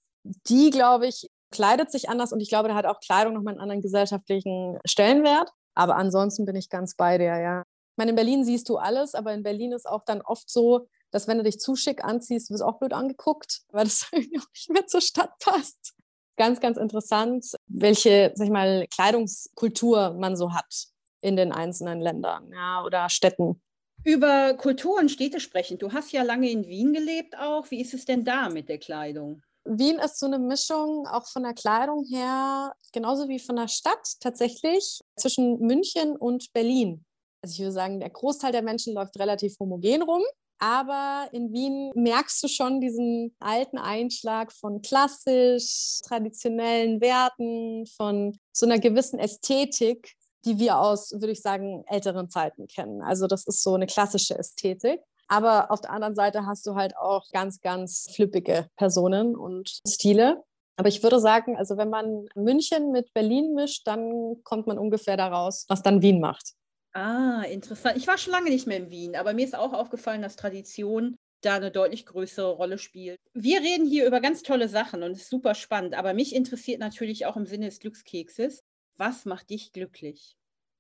Die, 0.48 0.70
glaube 0.70 1.08
ich, 1.08 1.28
kleidet 1.52 1.92
sich 1.92 2.10
anders 2.10 2.34
und 2.34 2.40
ich 2.40 2.50
glaube, 2.50 2.70
da 2.70 2.76
hat 2.76 2.86
auch 2.86 3.00
Kleidung 3.00 3.34
nochmal 3.34 3.54
einen 3.54 3.62
anderen 3.62 3.82
gesellschaftlichen 3.82 4.80
Stellenwert. 4.86 5.50
Aber 5.74 5.96
ansonsten 5.96 6.46
bin 6.46 6.56
ich 6.56 6.70
ganz 6.70 6.96
bei 6.96 7.18
dir, 7.18 7.38
ja. 7.38 7.64
Ich 7.96 7.98
meine, 7.98 8.10
in 8.10 8.18
Berlin 8.18 8.44
siehst 8.44 8.68
du 8.68 8.76
alles, 8.76 9.16
aber 9.16 9.34
in 9.34 9.42
Berlin 9.42 9.72
ist 9.72 9.88
auch 9.88 10.04
dann 10.04 10.22
oft 10.22 10.50
so, 10.50 10.90
dass 11.12 11.30
wenn 11.30 11.38
du 11.38 11.46
dich 11.46 11.62
zu 11.62 11.78
schick 11.78 12.04
anziehst, 12.04 12.52
wirst 12.52 12.62
du 12.62 12.66
auch 12.66 12.78
blöd 12.78 12.92
angeguckt, 12.92 13.62
weil 13.70 13.86
das 13.86 14.08
irgendwie 14.12 14.38
auch 14.38 14.52
nicht 14.54 14.70
mehr 14.70 14.86
zur 14.86 15.00
Stadt 15.00 15.32
passt. 15.40 15.94
Ganz, 16.36 16.60
ganz 16.60 16.76
interessant, 16.76 17.46
welche, 17.68 18.34
sag 18.36 18.48
ich 18.48 18.52
mal, 18.52 18.86
Kleidungskultur 18.94 20.14
man 20.20 20.36
so 20.36 20.54
hat 20.54 20.88
in 21.22 21.38
den 21.38 21.54
einzelnen 21.54 22.02
Ländern 22.02 22.52
ja, 22.52 22.84
oder 22.84 23.08
Städten. 23.08 23.62
Über 24.04 24.56
Kultur 24.56 25.00
und 25.00 25.10
Städte 25.10 25.40
sprechen. 25.40 25.78
Du 25.78 25.94
hast 25.94 26.12
ja 26.12 26.24
lange 26.24 26.52
in 26.52 26.68
Wien 26.68 26.92
gelebt 26.92 27.38
auch. 27.38 27.72
Wie 27.72 27.80
ist 27.80 27.94
es 27.94 28.04
denn 28.04 28.26
da 28.26 28.50
mit 28.50 28.68
der 28.68 28.80
Kleidung? 28.80 29.42
Wien 29.64 30.00
ist 30.00 30.20
so 30.20 30.26
eine 30.26 30.38
Mischung 30.38 31.08
auch 31.08 31.28
von 31.30 31.44
der 31.44 31.54
Kleidung 31.54 32.04
her, 32.04 32.76
genauso 32.92 33.30
wie 33.30 33.40
von 33.40 33.56
der 33.56 33.70
Stadt 33.70 34.20
tatsächlich, 34.20 35.00
zwischen 35.16 35.60
München 35.60 36.18
und 36.18 36.52
Berlin. 36.52 37.05
Also 37.46 37.54
ich 37.54 37.60
würde 37.60 37.74
sagen, 37.74 38.00
der 38.00 38.10
Großteil 38.10 38.52
der 38.52 38.64
Menschen 38.64 38.96
läuft 38.96 39.20
relativ 39.20 39.60
homogen 39.60 40.02
rum. 40.02 40.24
Aber 40.58 41.28
in 41.32 41.54
Wien 41.54 41.92
merkst 41.94 42.42
du 42.42 42.48
schon 42.48 42.82
diesen 42.82 43.36
alten 43.40 43.78
Einschlag 43.78 44.52
von 44.52 44.82
klassisch, 44.82 46.00
traditionellen 46.08 47.02
Werten, 47.02 47.86
von 47.86 48.40
so 48.52 48.66
einer 48.66 48.80
gewissen 48.80 49.20
Ästhetik, 49.20 50.14
die 50.44 50.58
wir 50.58 50.80
aus, 50.80 51.12
würde 51.12 51.34
ich 51.34 51.42
sagen, 51.44 51.84
älteren 51.86 52.32
Zeiten 52.32 52.66
kennen. 52.66 53.04
Also 53.04 53.28
das 53.28 53.46
ist 53.46 53.62
so 53.62 53.76
eine 53.76 53.86
klassische 53.86 54.40
Ästhetik. 54.40 55.02
Aber 55.28 55.70
auf 55.70 55.82
der 55.82 55.92
anderen 55.92 56.16
Seite 56.16 56.48
hast 56.48 56.66
du 56.66 56.74
halt 56.74 56.98
auch 56.98 57.26
ganz, 57.32 57.62
ganz 57.62 58.08
flippige 58.16 58.70
Personen 58.76 59.36
und 59.36 59.82
Stile. 59.88 60.42
Aber 60.78 60.88
ich 60.88 61.04
würde 61.04 61.20
sagen, 61.20 61.58
also 61.58 61.78
wenn 61.78 61.92
man 61.92 62.26
München 62.34 62.92
mit 62.92 63.14
Berlin 63.14 63.54
mischt, 63.54 63.86
dann 63.86 64.42
kommt 64.44 64.66
man 64.66 64.80
ungefähr 64.80 65.16
daraus, 65.16 65.66
was 65.68 65.84
dann 65.84 66.02
Wien 66.02 66.20
macht. 66.20 66.56
Ah, 66.96 67.44
interessant. 67.50 67.98
Ich 67.98 68.08
war 68.08 68.18
schon 68.18 68.32
lange 68.32 68.50
nicht 68.50 68.68
mehr 68.68 68.78
in 68.78 68.90
Wien, 68.90 69.18
aber 69.18 69.34
mir 69.34 69.44
ist 69.44 69.54
auch 69.54 69.74
aufgefallen, 69.74 70.22
dass 70.22 70.38
Tradition 70.38 71.18
da 71.42 71.56
eine 71.56 71.70
deutlich 71.70 72.06
größere 72.06 72.52
Rolle 72.52 72.78
spielt. 72.78 73.20
Wir 73.34 73.60
reden 73.60 73.86
hier 73.86 74.08
über 74.08 74.22
ganz 74.22 74.44
tolle 74.44 74.70
Sachen 74.70 75.04
und 75.04 75.12
es 75.12 75.24
ist 75.24 75.30
super 75.30 75.56
spannend, 75.56 75.94
aber 75.94 76.14
mich 76.14 76.34
interessiert 76.34 76.80
natürlich 76.80 77.26
auch 77.26 77.36
im 77.36 77.46
Sinne 77.46 77.66
des 77.66 77.82
Glückskekses, 77.82 78.64
was 78.96 79.26
macht 79.26 79.50
dich 79.50 79.74
glücklich? 79.74 80.38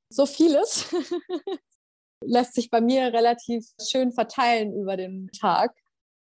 So 0.08 0.25
vieles 0.25 0.86
lässt 2.21 2.54
sich 2.54 2.69
bei 2.69 2.80
mir 2.80 3.12
relativ 3.12 3.67
schön 3.86 4.13
verteilen 4.13 4.73
über 4.73 4.95
den 4.95 5.30
Tag. 5.38 5.75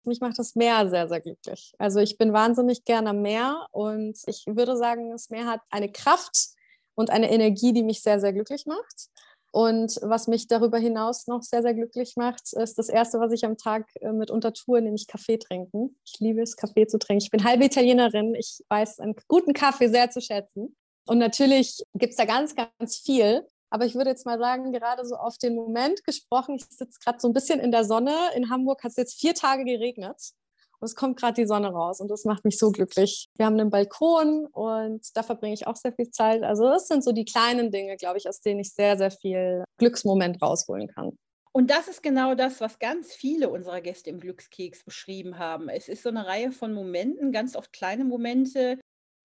Mich 0.05 0.21
macht 0.21 0.39
das 0.39 0.55
Meer 0.55 0.91
sehr, 0.91 1.09
sehr 1.09 1.23
glücklich. 1.23 1.73
Also 1.79 2.01
ich 2.01 2.19
bin 2.19 2.35
wahnsinnig 2.35 2.85
gerne 2.85 3.11
am 3.11 3.23
Meer 3.23 3.67
und 3.71 4.19
ich 4.27 4.45
würde 4.47 4.77
sagen, 4.77 5.13
das 5.13 5.31
Meer 5.31 5.47
hat 5.47 5.63
eine 5.71 5.91
Kraft 5.91 6.51
und 6.95 7.09
eine 7.09 7.31
Energie, 7.31 7.73
die 7.73 7.83
mich 7.83 8.03
sehr, 8.03 8.21
sehr 8.21 8.35
glücklich 8.35 8.67
macht. 8.67 9.09
Und 9.51 9.99
was 10.03 10.29
mich 10.29 10.47
darüber 10.47 10.79
hinaus 10.79 11.27
noch 11.27 11.43
sehr, 11.43 11.63
sehr 11.63 11.75
glücklich 11.75 12.17
macht, 12.17 12.53
ist 12.53 12.79
das 12.79 12.89
Erste, 12.89 13.19
was 13.19 13.33
ich 13.33 13.45
am 13.45 13.57
Tag 13.57 13.89
äh, 14.01 14.13
mitunter 14.13 14.53
tue, 14.53 14.83
nämlich 14.83 15.07
Kaffee 15.07 15.39
trinken. 15.39 15.99
Ich 16.05 16.21
liebe 16.21 16.43
es, 16.43 16.57
Kaffee 16.57 16.87
zu 16.87 16.99
trinken. 16.99 17.23
Ich 17.25 17.31
bin 17.31 17.45
halbe 17.45 17.65
Italienerin. 17.65 18.35
Ich 18.35 18.63
weiß 18.69 19.01
einen 19.01 19.15
guten 19.27 19.55
Kaffee 19.55 19.89
sehr 19.89 20.11
zu 20.11 20.21
schätzen. 20.21 20.77
Und 21.07 21.19
natürlich 21.19 21.83
gibt 21.95 22.11
es 22.11 22.17
da 22.17 22.27
ganz, 22.27 22.55
ganz 22.55 22.97
viel. 22.97 23.47
Aber 23.71 23.85
ich 23.85 23.95
würde 23.95 24.11
jetzt 24.11 24.27
mal 24.27 24.39
sagen, 24.39 24.73
gerade 24.73 25.05
so 25.05 25.17
auf 25.17 25.39
den 25.39 25.55
Moment 25.55 26.05
gesprochen, 26.05 26.57
ich 26.57 26.65
sitze 26.65 26.99
gerade 27.03 27.19
so 27.21 27.29
ein 27.29 27.35
bisschen 27.35 27.61
in 27.61 27.71
der 27.71 27.85
Sonne. 27.85 28.15
In 28.35 28.51
Hamburg 28.51 28.83
hat 28.85 28.91
es 28.91 28.97
jetzt 28.97 29.21
vier 29.21 29.35
Tage 29.35 29.65
geregnet. 29.65 30.33
Und 30.81 30.87
es 30.87 30.95
kommt 30.95 31.19
gerade 31.19 31.35
die 31.35 31.47
Sonne 31.47 31.69
raus 31.69 32.01
und 32.01 32.09
das 32.09 32.25
macht 32.25 32.45
mich 32.45 32.59
so 32.59 32.71
glücklich. 32.71 33.29
Wir 33.37 33.47
haben 33.47 33.59
einen 33.59 33.71
Balkon 33.71 34.47
und 34.47 35.05
da 35.17 35.23
verbringe 35.23 35.55
ich 35.55 35.67
auch 35.67 35.77
sehr 35.77 35.93
viel 35.93 36.11
Zeit. 36.11 36.43
Also 36.45 36.65
das 36.65 36.87
sind 36.87 37.03
so 37.03 37.13
die 37.13 37.25
kleinen 37.25 37.73
Dinge, 37.73 37.97
glaube 37.97 38.19
ich, 38.19 38.29
aus 38.29 38.41
denen 38.41 38.61
ich 38.61 38.73
sehr, 38.73 38.97
sehr 38.97 39.11
viel 39.11 39.65
Glücksmoment 39.79 40.41
rausholen 40.41 40.87
kann. 40.89 41.17
Und 41.53 41.71
das 41.71 41.89
ist 41.89 42.03
genau 42.03 42.37
das, 42.37 42.61
was 42.61 42.79
ganz 42.79 43.13
viele 43.13 43.49
unserer 43.49 43.81
Gäste 43.81 44.11
im 44.11 44.21
Glückskeks 44.21 44.85
beschrieben 44.85 45.39
haben. 45.39 45.69
Es 45.69 45.89
ist 45.89 46.05
so 46.05 46.09
eine 46.09 46.27
Reihe 46.27 46.53
von 46.53 46.73
Momenten, 46.73 47.33
ganz 47.33 47.57
oft 47.57 47.73
kleine 47.73 48.05
Momente, 48.05 48.79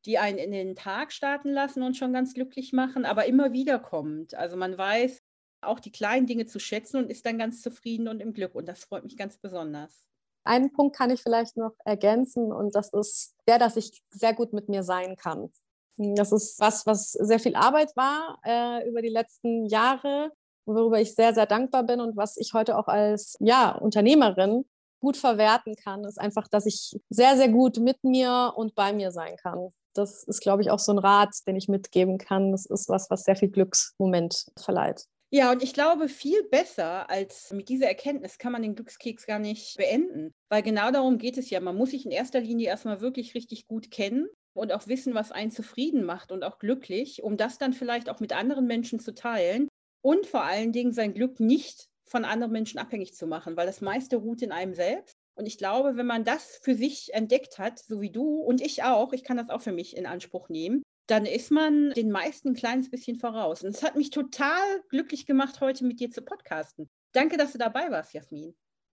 die 0.05 0.17
einen 0.17 0.39
in 0.39 0.51
den 0.51 0.75
Tag 0.75 1.11
starten 1.11 1.49
lassen 1.49 1.83
und 1.83 1.95
schon 1.95 2.13
ganz 2.13 2.33
glücklich 2.33 2.73
machen, 2.73 3.05
aber 3.05 3.25
immer 3.25 3.53
wieder 3.53 3.77
kommt. 3.77 4.33
Also 4.33 4.57
man 4.57 4.77
weiß 4.77 5.19
auch 5.61 5.79
die 5.79 5.91
kleinen 5.91 6.25
Dinge 6.25 6.45
zu 6.45 6.59
schätzen 6.59 6.97
und 6.97 7.11
ist 7.11 7.25
dann 7.25 7.37
ganz 7.37 7.61
zufrieden 7.61 8.07
und 8.07 8.19
im 8.19 8.33
Glück. 8.33 8.55
Und 8.55 8.67
das 8.67 8.83
freut 8.83 9.03
mich 9.03 9.15
ganz 9.15 9.37
besonders. 9.37 10.03
Einen 10.43 10.71
Punkt 10.73 10.95
kann 10.95 11.09
ich 11.09 11.21
vielleicht 11.21 11.57
noch 11.57 11.73
ergänzen 11.85 12.51
und 12.51 12.75
das 12.75 12.91
ist 12.93 13.33
der, 13.47 13.59
dass 13.59 13.77
ich 13.77 14.01
sehr 14.09 14.33
gut 14.33 14.53
mit 14.53 14.69
mir 14.69 14.83
sein 14.83 15.15
kann. 15.15 15.51
Das 15.97 16.31
ist 16.31 16.59
was, 16.59 16.85
was 16.85 17.11
sehr 17.11 17.39
viel 17.39 17.55
Arbeit 17.55 17.95
war 17.95 18.39
äh, 18.43 18.87
über 18.89 19.01
die 19.01 19.09
letzten 19.09 19.65
Jahre, 19.67 20.31
worüber 20.65 20.99
ich 20.99 21.15
sehr, 21.15 21.33
sehr 21.33 21.45
dankbar 21.45 21.83
bin 21.83 22.01
und 22.01 22.17
was 22.17 22.37
ich 22.37 22.53
heute 22.53 22.77
auch 22.77 22.87
als 22.87 23.37
ja, 23.39 23.71
Unternehmerin 23.71 24.65
gut 24.99 25.17
verwerten 25.17 25.75
kann, 25.75 26.03
ist 26.05 26.19
einfach, 26.19 26.47
dass 26.47 26.65
ich 26.65 26.99
sehr, 27.09 27.37
sehr 27.37 27.49
gut 27.49 27.77
mit 27.77 28.03
mir 28.03 28.53
und 28.55 28.73
bei 28.73 28.93
mir 28.93 29.11
sein 29.11 29.35
kann 29.37 29.69
das 29.93 30.23
ist, 30.23 30.41
glaube 30.41 30.61
ich, 30.61 30.71
auch 30.71 30.79
so 30.79 30.91
ein 30.91 30.99
Rat, 30.99 31.35
den 31.47 31.55
ich 31.55 31.67
mitgeben 31.67 32.17
kann. 32.17 32.51
Das 32.51 32.65
ist 32.65 32.89
was, 32.89 33.09
was 33.09 33.23
sehr 33.23 33.35
viel 33.35 33.49
Glücksmoment 33.49 34.47
verleiht. 34.57 35.05
Ja, 35.35 35.51
und 35.51 35.63
ich 35.63 35.73
glaube, 35.73 36.09
viel 36.09 36.43
besser 36.43 37.09
als 37.09 37.51
mit 37.51 37.67
dieser 37.67 37.87
Erkenntnis 37.87 38.37
kann 38.37 38.51
man 38.51 38.61
den 38.61 38.75
Glückskeks 38.75 39.25
gar 39.25 39.39
nicht 39.39 39.75
beenden, 39.77 40.31
weil 40.47 40.61
genau 40.61 40.91
darum 40.91 41.17
geht 41.17 41.39
es 41.39 41.49
ja. 41.49 41.59
Man 41.59 41.75
muss 41.75 41.89
sich 41.89 42.05
in 42.05 42.11
erster 42.11 42.39
Linie 42.39 42.67
erstmal 42.67 43.01
wirklich 43.01 43.33
richtig 43.33 43.65
gut 43.65 43.89
kennen 43.89 44.27
und 44.55 44.71
auch 44.71 44.85
wissen, 44.85 45.15
was 45.15 45.31
einen 45.31 45.49
zufrieden 45.49 46.03
macht 46.03 46.31
und 46.31 46.43
auch 46.43 46.59
glücklich, 46.59 47.23
um 47.23 47.35
das 47.35 47.57
dann 47.57 47.73
vielleicht 47.73 48.11
auch 48.11 48.19
mit 48.19 48.31
anderen 48.31 48.67
Menschen 48.67 48.99
zu 48.99 49.15
teilen 49.15 49.69
und 50.03 50.27
vor 50.27 50.43
allen 50.43 50.71
Dingen 50.71 50.93
sein 50.93 51.15
Glück 51.15 51.39
nicht 51.39 51.87
von 52.07 52.25
anderen 52.25 52.51
Menschen 52.51 52.77
abhängig 52.77 53.15
zu 53.15 53.25
machen, 53.25 53.57
weil 53.57 53.65
das 53.65 53.81
meiste 53.81 54.17
ruht 54.17 54.43
in 54.43 54.51
einem 54.51 54.75
selbst. 54.75 55.15
Und 55.33 55.47
ich 55.47 55.57
glaube, 55.57 55.97
wenn 55.97 56.05
man 56.05 56.25
das 56.25 56.59
für 56.61 56.75
sich 56.75 57.11
entdeckt 57.11 57.57
hat, 57.57 57.79
so 57.79 58.01
wie 58.01 58.11
du 58.11 58.37
und 58.37 58.61
ich 58.61 58.83
auch, 58.83 59.13
ich 59.13 59.23
kann 59.23 59.37
das 59.37 59.49
auch 59.49 59.61
für 59.61 59.71
mich 59.71 59.97
in 59.97 60.05
Anspruch 60.05 60.49
nehmen, 60.49 60.83
dann 61.07 61.25
ist 61.25 61.51
man 61.51 61.91
den 61.91 62.11
meisten 62.11 62.49
ein 62.49 62.53
kleines 62.53 62.89
bisschen 62.89 63.19
voraus. 63.19 63.63
Und 63.63 63.75
es 63.75 63.83
hat 63.83 63.95
mich 63.95 64.09
total 64.09 64.81
glücklich 64.89 65.25
gemacht, 65.25 65.59
heute 65.61 65.85
mit 65.85 65.99
dir 65.99 66.09
zu 66.09 66.21
podcasten. 66.21 66.89
Danke, 67.11 67.37
dass 67.37 67.51
du 67.51 67.57
dabei 67.57 67.91
warst, 67.91 68.13
Jasmin. 68.13 68.55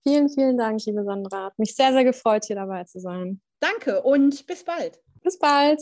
Vielen, 0.08 0.30
vielen 0.30 0.58
Dank, 0.58 0.86
liebe 0.86 1.04
Sandra. 1.04 1.46
Hat 1.46 1.58
mich 1.58 1.76
sehr, 1.76 1.92
sehr 1.92 2.04
gefreut, 2.04 2.46
hier 2.46 2.56
dabei 2.56 2.84
zu 2.84 3.00
sein. 3.00 3.42
Danke 3.60 4.04
und 4.04 4.46
bis 4.46 4.64
bald. 4.64 5.02
Bis 5.24 5.40
bald. 5.40 5.82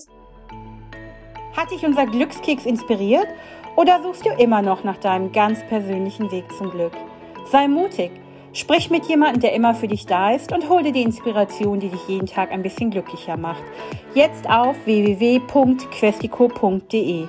Hat 1.55 1.69
dich 1.71 1.85
unser 1.85 2.05
Glückskeks 2.05 2.65
inspiriert 2.65 3.27
oder 3.75 4.01
suchst 4.01 4.25
du 4.25 4.29
immer 4.29 4.61
noch 4.61 4.83
nach 4.83 4.97
deinem 4.97 5.31
ganz 5.31 5.59
persönlichen 5.67 6.31
Weg 6.31 6.45
zum 6.57 6.71
Glück? 6.71 6.93
Sei 7.51 7.67
mutig. 7.67 8.22
Sprich 8.53 8.89
mit 8.91 9.05
jemandem, 9.05 9.41
der 9.41 9.53
immer 9.53 9.73
für 9.73 9.87
dich 9.87 10.05
da 10.05 10.31
ist 10.31 10.51
und 10.51 10.69
hol 10.69 10.83
dir 10.83 10.91
die 10.91 11.01
Inspiration, 11.01 11.79
die 11.79 11.89
dich 11.89 12.07
jeden 12.07 12.27
Tag 12.27 12.51
ein 12.51 12.61
bisschen 12.61 12.91
glücklicher 12.91 13.35
macht. 13.35 13.63
Jetzt 14.13 14.47
auf 14.47 14.75
www.questico.de. 14.85 17.25